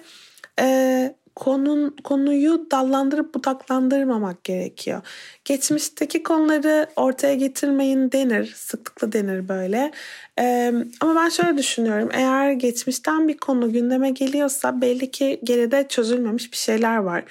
e, 0.61 1.17
konun, 1.37 1.97
konuyu 2.05 2.67
dallandırıp 2.71 3.35
budaklandırmamak 3.35 4.45
gerekiyor. 4.45 5.03
Geçmişteki 5.45 6.23
konuları 6.23 6.87
ortaya 6.97 7.35
getirmeyin 7.35 8.13
denir, 8.13 8.55
sıklıkla 8.57 9.13
denir 9.13 9.49
böyle. 9.49 9.93
Ee, 10.39 10.73
ama 11.01 11.15
ben 11.15 11.29
şöyle 11.29 11.59
düşünüyorum, 11.59 12.09
eğer 12.13 12.53
geçmişten 12.53 13.29
bir 13.29 13.37
konu 13.37 13.73
gündeme 13.73 14.11
geliyorsa 14.11 14.81
belli 14.81 15.11
ki 15.11 15.41
geride 15.45 15.89
çözülmemiş 15.89 16.53
bir 16.53 16.57
şeyler 16.57 16.97
var. 16.97 17.25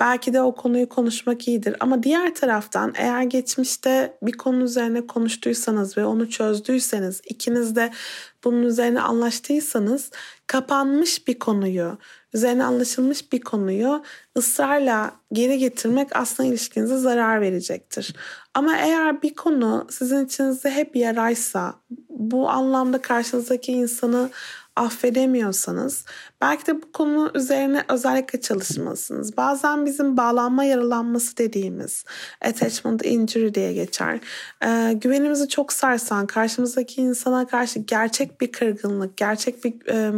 Belki 0.00 0.32
de 0.32 0.40
o 0.42 0.54
konuyu 0.54 0.88
konuşmak 0.88 1.48
iyidir. 1.48 1.76
Ama 1.80 2.02
diğer 2.02 2.34
taraftan 2.34 2.92
eğer 2.96 3.22
geçmişte 3.22 4.16
bir 4.22 4.32
konu 4.32 4.62
üzerine 4.64 5.06
konuştuysanız 5.06 5.98
ve 5.98 6.04
onu 6.04 6.30
çözdüyseniz, 6.30 7.20
ikiniz 7.24 7.76
de 7.76 7.90
bunun 8.44 8.62
üzerine 8.62 9.00
anlaştıysanız 9.00 10.10
kapanmış 10.46 11.28
bir 11.28 11.38
konuyu, 11.38 11.98
üzerine 12.34 12.64
anlaşılmış 12.64 13.32
bir 13.32 13.40
konuyu 13.40 14.02
ısrarla 14.38 15.12
geri 15.32 15.58
getirmek 15.58 16.16
aslında 16.16 16.48
ilişkinize 16.48 16.96
zarar 16.96 17.40
verecektir. 17.40 18.14
Ama 18.54 18.76
eğer 18.76 19.22
bir 19.22 19.34
konu 19.34 19.86
sizin 19.90 20.26
içinizde 20.26 20.70
hep 20.70 20.96
yaraysa, 20.96 21.74
bu 22.08 22.50
anlamda 22.50 23.02
karşınızdaki 23.02 23.72
insanı 23.72 24.30
affedemiyorsanız 24.76 26.04
belki 26.40 26.66
de 26.66 26.82
bu 26.82 26.92
konu 26.92 27.30
üzerine 27.34 27.84
özellikle 27.88 28.40
çalışmalısınız. 28.40 29.36
Bazen 29.36 29.86
bizim 29.86 30.16
bağlanma 30.16 30.64
yaralanması 30.64 31.36
dediğimiz 31.36 32.04
attachment 32.44 33.06
injury 33.06 33.54
diye 33.54 33.72
geçer. 33.72 34.20
Ee, 34.64 34.92
güvenimizi 34.92 35.48
çok 35.48 35.72
sarsan 35.72 36.26
karşımızdaki 36.26 37.00
insana 37.00 37.46
karşı 37.46 37.78
gerçek 37.78 38.40
bir 38.40 38.52
kırgınlık, 38.52 39.16
gerçek 39.16 39.64
bir... 39.64 39.86
E, 39.88 40.12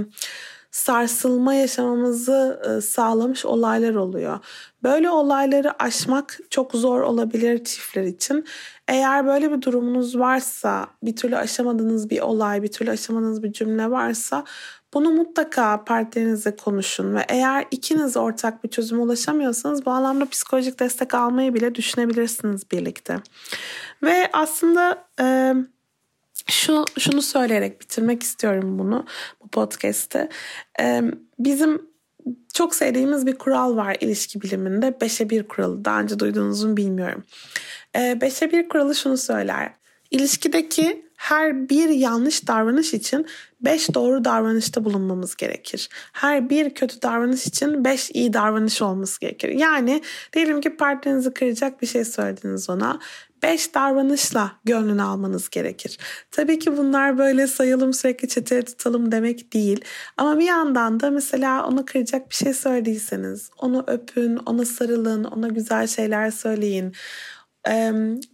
sarsılma 0.72 1.54
yaşamamızı 1.54 2.62
e, 2.68 2.80
sağlamış 2.80 3.44
olaylar 3.44 3.94
oluyor. 3.94 4.38
Böyle 4.82 5.10
olayları 5.10 5.82
aşmak 5.82 6.38
çok 6.50 6.72
zor 6.72 7.00
olabilir 7.00 7.64
çiftler 7.64 8.02
için. 8.02 8.44
Eğer 8.88 9.26
böyle 9.26 9.52
bir 9.52 9.62
durumunuz 9.62 10.18
varsa, 10.18 10.86
bir 11.02 11.16
türlü 11.16 11.36
aşamadığınız 11.36 12.10
bir 12.10 12.20
olay, 12.20 12.62
bir 12.62 12.72
türlü 12.72 12.90
aşamadığınız 12.90 13.42
bir 13.42 13.52
cümle 13.52 13.90
varsa 13.90 14.44
bunu 14.94 15.10
mutlaka 15.10 15.84
partnerinizle 15.84 16.56
konuşun 16.56 17.14
ve 17.14 17.24
eğer 17.28 17.66
ikiniz 17.70 18.16
ortak 18.16 18.64
bir 18.64 18.68
çözüme 18.68 19.02
ulaşamıyorsanız 19.02 19.86
bu 19.86 19.90
anlamda 19.90 20.26
psikolojik 20.26 20.80
destek 20.80 21.14
almayı 21.14 21.54
bile 21.54 21.74
düşünebilirsiniz 21.74 22.70
birlikte. 22.70 23.16
Ve 24.02 24.30
aslında 24.32 25.04
e, 25.20 25.54
şu 26.46 26.84
şunu 26.98 27.22
söyleyerek 27.22 27.80
bitirmek 27.80 28.22
istiyorum 28.22 28.78
bunu 28.78 29.06
bu 29.42 29.48
podcast'te. 29.48 30.28
Ee, 30.80 31.02
bizim 31.38 31.82
çok 32.54 32.74
sevdiğimiz 32.74 33.26
bir 33.26 33.38
kural 33.38 33.76
var 33.76 33.96
ilişki 34.00 34.42
biliminde. 34.42 35.00
Beşe 35.00 35.30
bir 35.30 35.48
kuralı. 35.48 35.84
Daha 35.84 36.00
önce 36.00 36.18
duyduğunuzu 36.18 36.76
bilmiyorum. 36.76 37.24
Ee, 37.96 38.18
beşe 38.20 38.52
bir 38.52 38.68
kuralı 38.68 38.94
şunu 38.94 39.16
söyler. 39.16 39.72
İlişkideki 40.10 41.06
her 41.22 41.68
bir 41.68 41.88
yanlış 41.88 42.48
davranış 42.48 42.94
için 42.94 43.26
beş 43.60 43.94
doğru 43.94 44.24
davranışta 44.24 44.84
bulunmamız 44.84 45.36
gerekir. 45.36 45.88
Her 46.12 46.50
bir 46.50 46.74
kötü 46.74 47.02
davranış 47.02 47.46
için 47.46 47.84
beş 47.84 48.10
iyi 48.10 48.32
davranış 48.32 48.82
olması 48.82 49.20
gerekir. 49.20 49.48
Yani 49.48 50.02
diyelim 50.32 50.60
ki 50.60 50.76
partnerinizi 50.76 51.34
kıracak 51.34 51.82
bir 51.82 51.86
şey 51.86 52.04
söylediniz 52.04 52.70
ona. 52.70 52.98
Beş 53.42 53.74
davranışla 53.74 54.52
gönlünü 54.64 55.02
almanız 55.02 55.50
gerekir. 55.50 55.98
Tabii 56.30 56.58
ki 56.58 56.76
bunlar 56.76 57.18
böyle 57.18 57.46
sayalım 57.46 57.92
sürekli 57.92 58.28
çeteye 58.28 58.62
tutalım 58.62 59.12
demek 59.12 59.52
değil. 59.52 59.84
Ama 60.16 60.38
bir 60.38 60.46
yandan 60.46 61.00
da 61.00 61.10
mesela 61.10 61.66
onu 61.66 61.84
kıracak 61.84 62.30
bir 62.30 62.34
şey 62.34 62.54
söylediyseniz 62.54 63.50
onu 63.58 63.84
öpün, 63.86 64.36
ona 64.36 64.64
sarılın, 64.64 65.24
ona 65.24 65.48
güzel 65.48 65.86
şeyler 65.86 66.30
söyleyin 66.30 66.92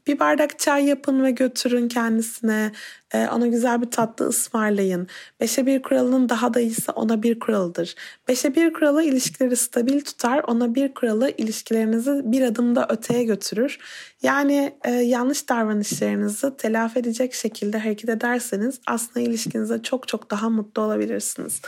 bir 0.07 0.19
bardak 0.19 0.59
çay 0.59 0.85
yapın 0.85 1.25
ve 1.25 1.31
götürün 1.31 1.89
kendisine. 1.89 2.73
Ona 3.15 3.47
güzel 3.47 3.83
bir 3.83 3.91
tatlı 3.91 4.29
ısmarlayın. 4.29 5.09
Beşe 5.41 5.67
bir 5.67 5.83
kuralının 5.83 6.29
daha 6.29 6.55
da 6.55 6.61
iyisi 6.61 6.91
ona 6.91 7.23
bir 7.23 7.41
kuralıdır. 7.41 7.95
Beşe 8.29 8.55
bir 8.55 8.73
kuralı 8.73 9.03
ilişkileri 9.03 9.57
stabil 9.57 10.01
tutar. 10.01 10.43
Ona 10.47 10.75
bir 10.75 10.95
kuralı 10.95 11.31
ilişkilerinizi 11.39 12.21
bir 12.25 12.43
adım 12.43 12.77
da 12.77 12.87
öteye 12.91 13.25
götürür. 13.25 13.79
Yani 14.23 14.75
yanlış 15.03 15.49
davranışlarınızı 15.49 16.57
telafi 16.57 16.99
edecek 16.99 17.35
şekilde 17.35 17.79
hareket 17.79 18.11
ederseniz 18.11 18.81
aslında 18.87 19.21
ilişkinize 19.21 19.83
çok 19.83 20.09
çok 20.09 20.31
daha 20.31 20.51
mutlu 20.51 20.83
olabilirsiniz. 20.83 21.61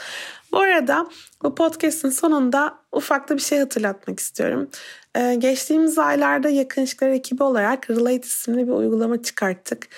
Bu 0.53 0.59
arada 0.59 1.07
bu 1.43 1.55
podcast'in 1.55 2.11
sonunda 2.11 2.79
ufak 2.93 3.29
da 3.29 3.37
bir 3.37 3.43
şey 3.43 3.59
hatırlatmak 3.59 4.21
istiyorum. 4.21 4.71
Ee, 5.17 5.35
geçtiğimiz 5.35 5.99
aylarda 5.99 6.49
Yakın 6.49 6.83
İlişkiler 6.83 7.11
ekibi 7.11 7.43
olarak 7.43 7.91
Relate 7.91 8.27
isimli 8.27 8.67
bir 8.67 8.73
uygulama 8.73 9.23
çıkarttık. 9.23 9.89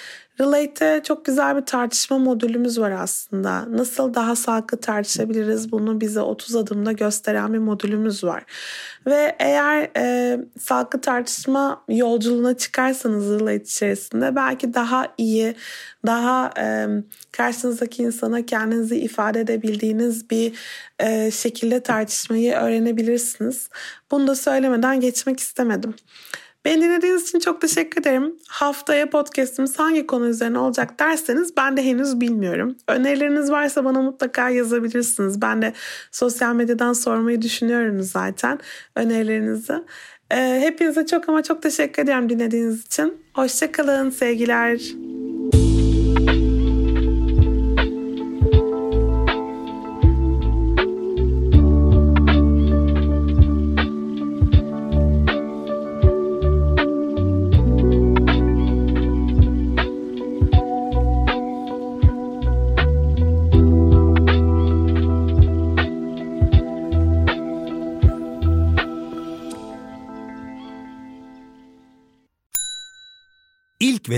Relate'te 0.41 1.01
çok 1.05 1.25
güzel 1.25 1.57
bir 1.57 1.67
tartışma 1.67 2.19
modülümüz 2.19 2.81
var 2.81 2.91
aslında. 2.91 3.65
Nasıl 3.71 4.15
daha 4.15 4.37
sağlıklı 4.37 4.81
tartışabiliriz 4.81 5.73
bunu 5.73 6.01
bize 6.01 6.21
30 6.21 6.57
adımda 6.57 6.93
gösteren 6.93 7.53
bir 7.53 7.59
modülümüz 7.59 8.25
var. 8.25 8.45
Ve 9.07 9.37
eğer 9.39 9.91
e, 9.97 10.39
sağlıklı 10.61 11.01
tartışma 11.01 11.85
yolculuğuna 11.89 12.57
çıkarsanız 12.57 13.41
Relate 13.41 13.65
içerisinde 13.65 14.37
belki 14.37 14.75
daha 14.75 15.09
iyi, 15.19 15.55
daha 16.07 16.51
e, 16.59 16.87
karşınızdaki 17.33 18.03
insana 18.03 18.47
kendinizi 18.47 18.97
ifade 18.97 19.41
edebildiğiniz 19.41 20.31
bir 20.31 20.53
e, 20.99 21.31
şekilde 21.31 21.81
tartışmayı 21.81 22.55
öğrenebilirsiniz. 22.55 23.69
Bunu 24.11 24.27
da 24.27 24.35
söylemeden 24.35 25.01
geçmek 25.01 25.41
istemedim. 25.41 25.95
Beni 26.65 26.83
dinlediğiniz 26.83 27.29
için 27.29 27.39
çok 27.39 27.61
teşekkür 27.61 28.01
ederim. 28.01 28.37
Haftaya 28.49 29.11
podcastimiz 29.11 29.79
hangi 29.79 30.07
konu 30.07 30.27
üzerine 30.27 30.59
olacak 30.59 30.99
derseniz 30.99 31.57
ben 31.57 31.77
de 31.77 31.85
henüz 31.85 32.21
bilmiyorum. 32.21 32.77
Önerileriniz 32.89 33.51
varsa 33.51 33.85
bana 33.85 34.03
mutlaka 34.03 34.49
yazabilirsiniz. 34.49 35.43
Ben 35.43 35.63
de 35.63 35.73
sosyal 36.13 36.55
medyadan 36.55 36.93
sormayı 36.93 37.43
düşünüyorum 37.43 38.01
zaten 38.01 38.59
önerilerinizi. 38.97 39.75
Ee, 40.31 40.61
hepinize 40.63 41.07
çok 41.07 41.29
ama 41.29 41.43
çok 41.43 41.63
teşekkür 41.63 42.03
ederim 42.03 42.29
dinlediğiniz 42.29 42.87
için. 42.87 43.15
Hoşçakalın 43.35 44.11
sevgiler. 44.11 44.81